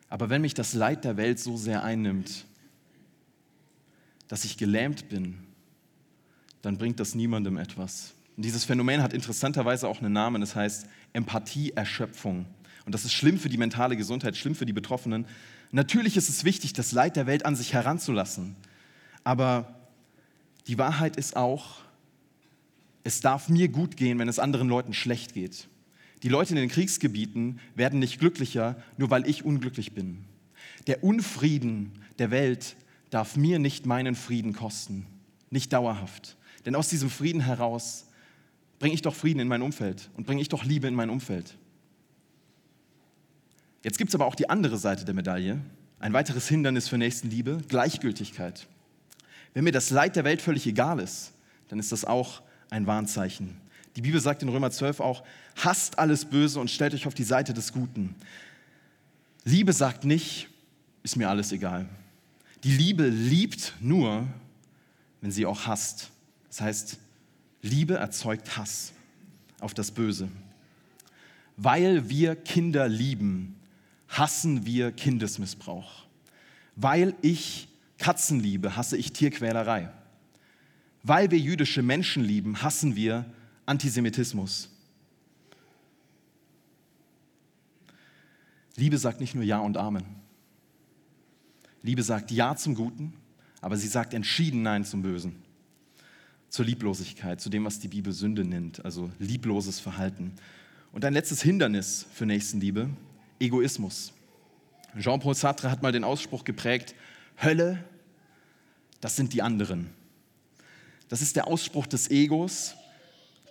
Aber 0.08 0.28
wenn 0.28 0.42
mich 0.42 0.54
das 0.54 0.74
Leid 0.74 1.04
der 1.04 1.16
Welt 1.16 1.38
so 1.38 1.56
sehr 1.56 1.82
einnimmt, 1.82 2.44
dass 4.28 4.44
ich 4.44 4.56
gelähmt 4.56 5.08
bin, 5.08 5.38
dann 6.60 6.78
bringt 6.78 7.00
das 7.00 7.14
niemandem 7.14 7.56
etwas. 7.56 8.12
Und 8.36 8.44
dieses 8.44 8.64
Phänomen 8.64 9.02
hat 9.02 9.12
interessanterweise 9.12 9.88
auch 9.88 10.00
einen 10.00 10.12
Namen, 10.12 10.40
das 10.40 10.54
heißt 10.54 10.86
Empathieerschöpfung. 11.12 12.46
Und 12.84 12.94
das 12.94 13.04
ist 13.04 13.12
schlimm 13.12 13.38
für 13.38 13.48
die 13.48 13.58
mentale 13.58 13.96
Gesundheit, 13.96 14.36
schlimm 14.36 14.54
für 14.54 14.66
die 14.66 14.72
Betroffenen, 14.72 15.26
Natürlich 15.72 16.18
ist 16.18 16.28
es 16.28 16.44
wichtig, 16.44 16.74
das 16.74 16.92
Leid 16.92 17.16
der 17.16 17.26
Welt 17.26 17.46
an 17.46 17.56
sich 17.56 17.72
heranzulassen. 17.72 18.56
Aber 19.24 19.74
die 20.66 20.78
Wahrheit 20.78 21.16
ist 21.16 21.34
auch, 21.34 21.78
es 23.04 23.20
darf 23.20 23.48
mir 23.48 23.68
gut 23.68 23.96
gehen, 23.96 24.18
wenn 24.18 24.28
es 24.28 24.38
anderen 24.38 24.68
Leuten 24.68 24.92
schlecht 24.92 25.32
geht. 25.32 25.68
Die 26.22 26.28
Leute 26.28 26.50
in 26.50 26.56
den 26.56 26.68
Kriegsgebieten 26.68 27.58
werden 27.74 27.98
nicht 27.98 28.20
glücklicher, 28.20 28.76
nur 28.96 29.10
weil 29.10 29.26
ich 29.26 29.44
unglücklich 29.44 29.92
bin. 29.92 30.24
Der 30.86 31.02
Unfrieden 31.02 31.92
der 32.18 32.30
Welt 32.30 32.76
darf 33.10 33.36
mir 33.36 33.58
nicht 33.58 33.86
meinen 33.86 34.14
Frieden 34.14 34.52
kosten, 34.52 35.06
nicht 35.50 35.72
dauerhaft. 35.72 36.36
Denn 36.64 36.76
aus 36.76 36.90
diesem 36.90 37.10
Frieden 37.10 37.40
heraus 37.40 38.06
bringe 38.78 38.94
ich 38.94 39.02
doch 39.02 39.14
Frieden 39.14 39.40
in 39.40 39.48
mein 39.48 39.62
Umfeld 39.62 40.10
und 40.16 40.26
bringe 40.26 40.42
ich 40.42 40.48
doch 40.48 40.64
Liebe 40.64 40.86
in 40.86 40.94
mein 40.94 41.10
Umfeld. 41.10 41.56
Jetzt 43.82 43.98
gibt 43.98 44.10
es 44.10 44.14
aber 44.14 44.26
auch 44.26 44.34
die 44.34 44.48
andere 44.48 44.78
Seite 44.78 45.04
der 45.04 45.14
Medaille. 45.14 45.60
Ein 45.98 46.12
weiteres 46.12 46.48
Hindernis 46.48 46.88
für 46.88 46.98
Nächstenliebe, 46.98 47.58
Gleichgültigkeit. 47.68 48.66
Wenn 49.54 49.64
mir 49.64 49.72
das 49.72 49.90
Leid 49.90 50.16
der 50.16 50.24
Welt 50.24 50.40
völlig 50.40 50.66
egal 50.66 50.98
ist, 50.98 51.32
dann 51.68 51.78
ist 51.78 51.92
das 51.92 52.04
auch 52.04 52.42
ein 52.70 52.86
Warnzeichen. 52.86 53.56
Die 53.96 54.02
Bibel 54.02 54.20
sagt 54.20 54.42
in 54.42 54.48
Römer 54.48 54.70
12 54.70 55.00
auch, 55.00 55.22
hasst 55.56 55.98
alles 55.98 56.24
Böse 56.24 56.58
und 56.60 56.70
stellt 56.70 56.94
euch 56.94 57.06
auf 57.06 57.14
die 57.14 57.24
Seite 57.24 57.52
des 57.52 57.72
Guten. 57.72 58.14
Liebe 59.44 59.72
sagt 59.72 60.04
nicht, 60.04 60.48
ist 61.02 61.16
mir 61.16 61.28
alles 61.28 61.52
egal. 61.52 61.86
Die 62.64 62.70
Liebe 62.70 63.08
liebt 63.08 63.74
nur, 63.80 64.26
wenn 65.20 65.32
sie 65.32 65.46
auch 65.46 65.66
hasst. 65.66 66.10
Das 66.48 66.60
heißt, 66.60 66.98
Liebe 67.60 67.94
erzeugt 67.94 68.56
Hass 68.56 68.92
auf 69.60 69.74
das 69.74 69.90
Böse. 69.90 70.28
Weil 71.56 72.08
wir 72.08 72.34
Kinder 72.36 72.88
lieben, 72.88 73.56
hassen 74.12 74.66
wir 74.66 74.92
Kindesmissbrauch. 74.92 76.04
Weil 76.76 77.14
ich 77.22 77.68
Katzen 77.98 78.40
liebe, 78.40 78.76
hasse 78.76 78.96
ich 78.96 79.12
Tierquälerei. 79.12 79.90
Weil 81.02 81.30
wir 81.30 81.38
jüdische 81.38 81.82
Menschen 81.82 82.22
lieben, 82.22 82.62
hassen 82.62 82.94
wir 82.94 83.26
Antisemitismus. 83.66 84.68
Liebe 88.76 88.98
sagt 88.98 89.20
nicht 89.20 89.34
nur 89.34 89.44
Ja 89.44 89.58
und 89.58 89.76
Amen. 89.76 90.04
Liebe 91.82 92.02
sagt 92.02 92.30
Ja 92.30 92.54
zum 92.56 92.74
Guten, 92.74 93.14
aber 93.60 93.76
sie 93.76 93.88
sagt 93.88 94.14
entschieden 94.14 94.62
Nein 94.62 94.84
zum 94.84 95.02
Bösen. 95.02 95.42
Zur 96.48 96.64
Lieblosigkeit, 96.66 97.40
zu 97.40 97.48
dem, 97.48 97.64
was 97.64 97.80
die 97.80 97.88
Bibel 97.88 98.12
Sünde 98.12 98.44
nennt, 98.44 98.84
also 98.84 99.10
liebloses 99.18 99.80
Verhalten. 99.80 100.32
Und 100.92 101.04
ein 101.04 101.14
letztes 101.14 101.42
Hindernis 101.42 102.06
für 102.12 102.26
Nächstenliebe 102.26 102.90
Egoismus. 103.42 104.12
Jean-Paul 104.98 105.34
Sartre 105.34 105.70
hat 105.70 105.82
mal 105.82 105.92
den 105.92 106.04
Ausspruch 106.04 106.44
geprägt, 106.44 106.94
Hölle, 107.42 107.82
das 109.00 109.16
sind 109.16 109.32
die 109.32 109.42
anderen. 109.42 109.90
Das 111.08 111.22
ist 111.22 111.36
der 111.36 111.46
Ausspruch 111.46 111.86
des 111.86 112.10
Egos, 112.10 112.74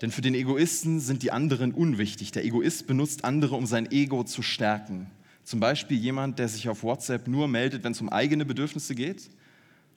Denn 0.01 0.09
für 0.09 0.21
den 0.21 0.33
Egoisten 0.33 0.99
sind 0.99 1.21
die 1.21 1.31
anderen 1.31 1.73
unwichtig. 1.73 2.31
Der 2.31 2.43
Egoist 2.43 2.87
benutzt 2.87 3.23
andere, 3.23 3.55
um 3.55 3.67
sein 3.67 3.91
Ego 3.91 4.23
zu 4.23 4.41
stärken. 4.41 5.11
Zum 5.43 5.59
Beispiel 5.59 5.97
jemand, 5.97 6.39
der 6.39 6.47
sich 6.47 6.67
auf 6.69 6.81
WhatsApp 6.81 7.27
nur 7.27 7.47
meldet, 7.47 7.83
wenn 7.83 7.91
es 7.91 8.01
um 8.01 8.09
eigene 8.09 8.43
Bedürfnisse 8.43 8.95
geht 8.95 9.29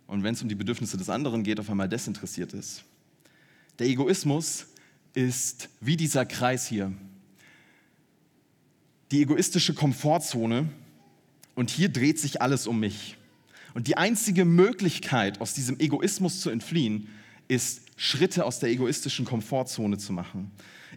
und 0.07 0.23
wenn 0.23 0.35
es 0.35 0.43
um 0.43 0.49
die 0.49 0.55
Bedürfnisse 0.55 0.99
des 0.99 1.09
anderen 1.09 1.43
geht, 1.43 1.59
auf 1.59 1.71
einmal 1.71 1.89
desinteressiert 1.89 2.53
ist. 2.53 2.85
Der 3.79 3.87
Egoismus 3.87 4.67
ist 5.15 5.71
wie 5.81 5.97
dieser 5.97 6.27
Kreis 6.27 6.67
hier. 6.67 6.93
Die 9.15 9.23
egoistische 9.23 9.75
Komfortzone 9.75 10.69
und 11.55 11.71
hier 11.71 11.89
dreht 11.89 12.19
sich 12.19 12.43
alles 12.43 12.67
um 12.67 12.81
mich. 12.81 13.17
Und 13.73 13.87
die 13.87 13.97
einzige 13.97 14.45
Möglichkeit, 14.45 15.41
aus 15.41 15.55
diesem 15.55 15.79
Egoismus 15.79 16.41
zu 16.41 16.51
entfliehen, 16.51 17.07
ist, 17.47 17.83
Schritte 17.97 18.45
aus 18.45 18.59
der 18.59 18.71
egoistischen 18.71 19.25
Komfortzone 19.25 19.99
zu 19.99 20.13
machen. 20.13 20.51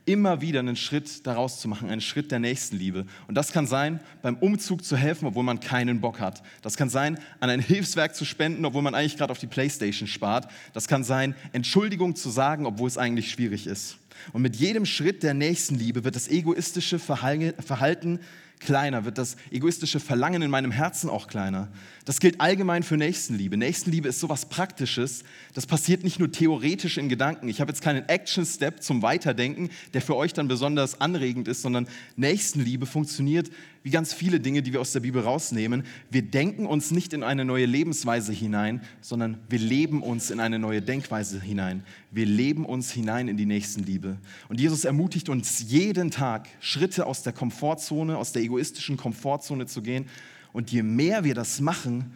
Immer 0.06 0.42
wieder 0.42 0.62
einen 0.62 0.76
Schritt 0.76 1.28
daraus 1.28 1.62
zu 1.62 1.68
machen, 1.68 1.92
einen 1.92 2.02
Schritt 2.02 2.32
der 2.32 2.40
Nächstenliebe. 2.40 3.06
Und 3.28 3.36
das 3.36 3.52
kann 3.52 3.68
sein, 3.68 4.00
beim 4.24 4.38
Umzug 4.38 4.84
zu 4.84 4.98
helfen, 4.98 5.28
obwohl 5.28 5.44
man 5.44 5.60
keinen 5.60 6.02
Bock 6.02 6.20
hat. 6.20 6.42
Das 6.64 6.76
kann 6.76 6.90
sein, 6.90 7.20
an 7.40 7.52
ein 7.52 7.60
Hilfswerk 7.60 8.16
zu 8.16 8.26
spenden, 8.26 8.66
obwohl 8.66 8.82
man 8.82 8.96
eigentlich 8.96 9.18
gerade 9.18 9.30
auf 9.30 9.38
die 9.38 9.46
Playstation 9.46 10.08
spart. 10.08 10.50
Das 10.74 10.88
kann 10.88 11.04
sein, 11.04 11.36
Entschuldigung 11.52 12.16
zu 12.16 12.32
sagen, 12.32 12.66
obwohl 12.66 12.88
es 12.88 12.98
eigentlich 12.98 13.30
schwierig 13.30 13.68
ist. 13.68 14.00
Und 14.34 14.42
mit 14.42 14.56
jedem 14.56 14.86
Schritt 14.86 15.24
der 15.24 15.34
Nächstenliebe 15.34 16.04
wird 16.04 16.16
das 16.16 16.28
egoistische 16.28 17.00
Verhalten 17.00 18.20
kleiner, 18.60 19.06
wird 19.06 19.18
das 19.18 19.38
egoistische 19.52 20.00
Verlangen 20.00 20.42
in 20.42 20.50
meinem 20.50 20.72
Herzen 20.72 21.10
auch 21.10 21.28
kleiner. 21.28 21.68
Das 22.06 22.20
gilt 22.20 22.42
allgemein 22.42 22.84
für 22.84 22.98
Nächstenliebe. 22.98 23.58
Nächstenliebe 23.58 24.08
ist 24.08 24.20
sowas 24.20 24.50
Praktisches. 24.50 25.24
Das 25.54 25.66
passiert 25.66 26.04
nicht 26.04 26.20
nur 26.20 26.32
theoretisch 26.32 26.98
in 26.98 27.10
Gedanken. 27.10 27.50
Ich 27.50 27.62
habe 27.62 27.72
jetzt 27.72 27.82
keinen 27.82 28.08
Action-Step 28.10 28.82
zum 28.82 29.02
Weiterdenken, 29.02 29.70
der 29.94 30.02
für 30.02 30.16
euch 30.16 30.34
dann 30.34 30.48
besonders 30.48 31.00
anregend 31.02 31.48
ist, 31.48 31.62
sondern 31.62 31.88
Nächstenliebe 32.16 32.86
funktioniert 32.86 33.50
wie 33.88 33.92
ganz 33.92 34.14
viele 34.14 34.42
Dinge, 34.42 34.62
die 34.62 34.74
wir 34.74 34.82
aus 34.82 34.92
der 34.92 35.00
Bibel 35.00 35.22
rausnehmen. 35.22 35.84
Wir 36.10 36.22
denken 36.22 36.66
uns 36.66 36.92
nicht 36.92 37.14
in 37.14 37.24
eine 37.24 37.46
neue 37.46 37.66
Lebensweise 37.66 38.34
hinein, 38.34 38.82
sondern 39.00 39.38
wir 39.48 39.60
leben 39.60 40.04
uns 40.04 40.30
in 40.30 40.42
eine 40.42 40.60
neue 40.60 40.82
Denkweise 40.82 41.40
hinein. 41.40 41.84
Wir 42.12 42.26
leben 42.26 42.66
uns 42.66 42.92
hinein 42.92 43.30
in 43.30 43.38
die 43.38 43.46
Nächstenliebe. 43.46 44.18
Und 44.50 44.60
Jesus 44.60 44.84
ermutigt 44.84 45.30
uns 45.30 45.72
jeden 45.72 46.12
Tag, 46.12 46.50
Schritte 46.60 47.06
aus 47.06 47.24
der 47.24 47.32
Komfortzone, 47.32 48.18
aus 48.18 48.34
der 48.34 48.42
egoistischen 48.42 48.98
Komfortzone 48.98 49.68
zu 49.68 49.82
gehen. 49.82 50.08
Und 50.52 50.70
je 50.70 50.84
mehr 50.84 51.24
wir 51.24 51.34
das 51.34 51.62
machen, 51.62 52.12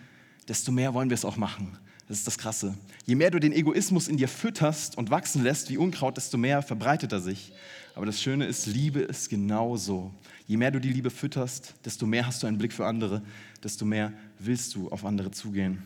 desto 0.49 0.73
mehr 0.73 0.93
wollen 0.93 1.09
wir 1.09 1.15
es 1.15 1.23
auch 1.23 1.37
machen. 1.37 1.77
Das 2.09 2.17
ist 2.17 2.27
das 2.27 2.37
Krasse. 2.37 2.75
Je 3.05 3.15
mehr 3.15 3.31
du 3.31 3.39
den 3.39 3.53
Egoismus 3.53 4.09
in 4.09 4.17
dir 4.17 4.27
fütterst 4.27 4.97
und 4.97 5.09
wachsen 5.09 5.41
lässt 5.41 5.69
wie 5.69 5.77
Unkraut, 5.77 6.17
desto 6.17 6.37
mehr 6.37 6.63
verbreitet 6.63 7.13
er 7.13 7.21
sich. 7.21 7.53
Aber 7.95 8.05
das 8.05 8.21
Schöne 8.21 8.45
ist, 8.45 8.65
Liebe 8.67 8.99
ist 8.99 9.29
genauso. 9.29 10.13
Je 10.51 10.57
mehr 10.57 10.69
du 10.71 10.81
die 10.81 10.91
Liebe 10.91 11.11
fütterst, 11.11 11.75
desto 11.85 12.05
mehr 12.05 12.27
hast 12.27 12.43
du 12.43 12.47
einen 12.47 12.57
Blick 12.57 12.73
für 12.73 12.85
andere, 12.85 13.21
desto 13.63 13.85
mehr 13.85 14.11
willst 14.37 14.75
du 14.75 14.89
auf 14.89 15.05
andere 15.05 15.31
zugehen. 15.31 15.81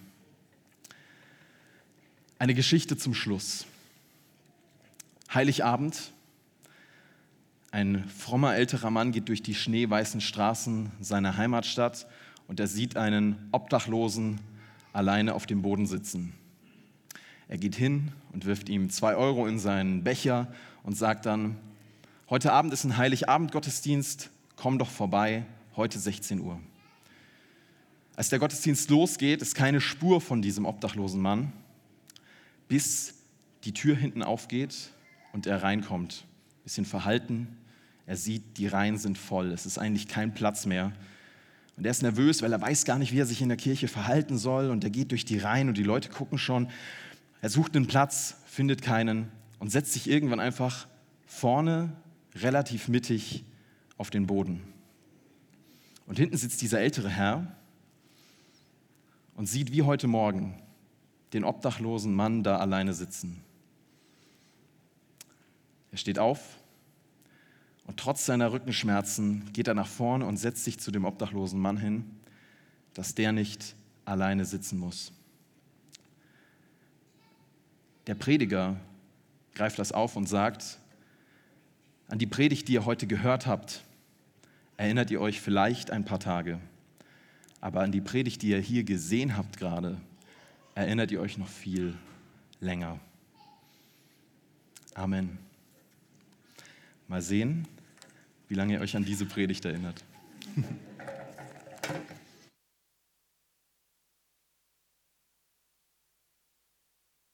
Eine 2.39 2.55
Geschichte 2.55 2.97
zum 2.97 3.13
Schluss. 3.13 3.67
Heiligabend. 5.31 6.11
Ein 7.69 8.09
frommer 8.09 8.55
älterer 8.55 8.89
Mann 8.89 9.11
geht 9.11 9.29
durch 9.29 9.43
die 9.43 9.53
schneeweißen 9.53 10.19
Straßen 10.19 10.91
seiner 10.99 11.37
Heimatstadt 11.37 12.07
und 12.47 12.59
er 12.59 12.65
sieht 12.65 12.97
einen 12.97 13.35
Obdachlosen 13.51 14.41
alleine 14.93 15.35
auf 15.35 15.45
dem 15.45 15.61
Boden 15.61 15.85
sitzen. 15.85 16.33
Er 17.49 17.59
geht 17.59 17.75
hin 17.75 18.13
und 18.33 18.45
wirft 18.45 18.67
ihm 18.69 18.89
zwei 18.89 19.15
Euro 19.15 19.45
in 19.45 19.59
seinen 19.59 20.03
Becher 20.03 20.51
und 20.81 20.97
sagt 20.97 21.27
dann, 21.27 21.55
heute 22.31 22.51
Abend 22.51 22.73
ist 22.73 22.83
ein 22.83 22.97
Heiligabend-Gottesdienst, 22.97 24.31
komm 24.55 24.77
doch 24.79 24.89
vorbei, 24.89 25.45
heute 25.75 25.99
16 25.99 26.41
Uhr. 26.41 26.59
Als 28.15 28.29
der 28.29 28.39
Gottesdienst 28.39 28.89
losgeht, 28.89 29.41
ist 29.41 29.55
keine 29.55 29.81
Spur 29.81 30.21
von 30.21 30.41
diesem 30.41 30.65
obdachlosen 30.65 31.21
Mann, 31.21 31.51
bis 32.67 33.15
die 33.63 33.73
Tür 33.73 33.95
hinten 33.95 34.23
aufgeht 34.23 34.91
und 35.33 35.47
er 35.47 35.63
reinkommt. 35.63 36.25
Bisschen 36.63 36.85
verhalten, 36.85 37.57
er 38.07 38.15
sieht, 38.15 38.57
die 38.57 38.67
Reihen 38.67 38.97
sind 38.97 39.17
voll, 39.17 39.51
es 39.51 39.65
ist 39.65 39.77
eigentlich 39.77 40.07
kein 40.07 40.33
Platz 40.33 40.65
mehr. 40.65 40.93
Und 41.77 41.85
er 41.85 41.91
ist 41.91 42.03
nervös, 42.03 42.41
weil 42.41 42.53
er 42.53 42.61
weiß 42.61 42.85
gar 42.85 42.97
nicht, 42.97 43.11
wie 43.11 43.19
er 43.19 43.25
sich 43.25 43.41
in 43.41 43.49
der 43.49 43.57
Kirche 43.57 43.87
verhalten 43.87 44.37
soll. 44.37 44.69
Und 44.69 44.83
er 44.85 44.89
geht 44.89 45.11
durch 45.11 45.25
die 45.25 45.37
Reihen 45.37 45.67
und 45.67 45.77
die 45.77 45.83
Leute 45.83 46.09
gucken 46.09 46.37
schon. 46.37 46.69
Er 47.41 47.49
sucht 47.49 47.75
einen 47.75 47.87
Platz, 47.87 48.37
findet 48.45 48.81
keinen 48.81 49.29
und 49.59 49.71
setzt 49.71 49.91
sich 49.91 50.09
irgendwann 50.09 50.39
einfach 50.39 50.87
vorne, 51.25 51.91
relativ 52.35 52.87
mittig 52.87 53.43
auf 53.97 54.09
den 54.09 54.27
Boden. 54.27 54.61
Und 56.07 56.17
hinten 56.17 56.37
sitzt 56.37 56.61
dieser 56.61 56.79
ältere 56.79 57.09
Herr 57.09 57.55
und 59.35 59.47
sieht 59.47 59.71
wie 59.71 59.81
heute 59.81 60.07
Morgen 60.07 60.61
den 61.33 61.43
obdachlosen 61.43 62.13
Mann 62.13 62.43
da 62.43 62.57
alleine 62.57 62.93
sitzen. 62.93 63.41
Er 65.91 65.97
steht 65.97 66.19
auf 66.19 66.57
und 67.87 67.97
trotz 67.97 68.25
seiner 68.25 68.51
Rückenschmerzen 68.51 69.51
geht 69.53 69.67
er 69.67 69.73
nach 69.73 69.87
vorne 69.87 70.25
und 70.25 70.37
setzt 70.37 70.65
sich 70.65 70.79
zu 70.79 70.91
dem 70.91 71.05
obdachlosen 71.05 71.59
Mann 71.59 71.77
hin, 71.77 72.03
dass 72.93 73.15
der 73.15 73.31
nicht 73.31 73.75
alleine 74.03 74.45
sitzen 74.45 74.77
muss. 74.77 75.11
Der 78.07 78.15
Prediger 78.15 78.75
greift 79.53 79.79
das 79.79 79.91
auf 79.91 80.15
und 80.15 80.27
sagt, 80.27 80.79
an 82.07 82.19
die 82.19 82.27
Predigt, 82.27 82.67
die 82.67 82.73
ihr 82.73 82.85
heute 82.85 83.07
gehört 83.07 83.47
habt, 83.47 83.84
erinnert 84.77 85.11
ihr 85.11 85.21
euch 85.21 85.41
vielleicht 85.41 85.91
ein 85.91 86.05
paar 86.05 86.19
Tage. 86.19 86.59
Aber 87.61 87.81
an 87.81 87.91
die 87.91 88.01
Predigt, 88.01 88.41
die 88.41 88.49
ihr 88.49 88.59
hier 88.59 88.83
gesehen 88.83 89.37
habt 89.37 89.57
gerade, 89.57 89.97
erinnert 90.75 91.11
ihr 91.11 91.21
euch 91.21 91.37
noch 91.37 91.47
viel 91.47 91.95
länger. 92.59 92.99
Amen. 94.93 95.37
Mal 97.07 97.21
sehen, 97.21 97.67
wie 98.47 98.55
lange 98.55 98.73
ihr 98.73 98.81
euch 98.81 98.95
an 98.95 99.05
diese 99.05 99.25
Predigt 99.25 99.65
erinnert. 99.65 100.03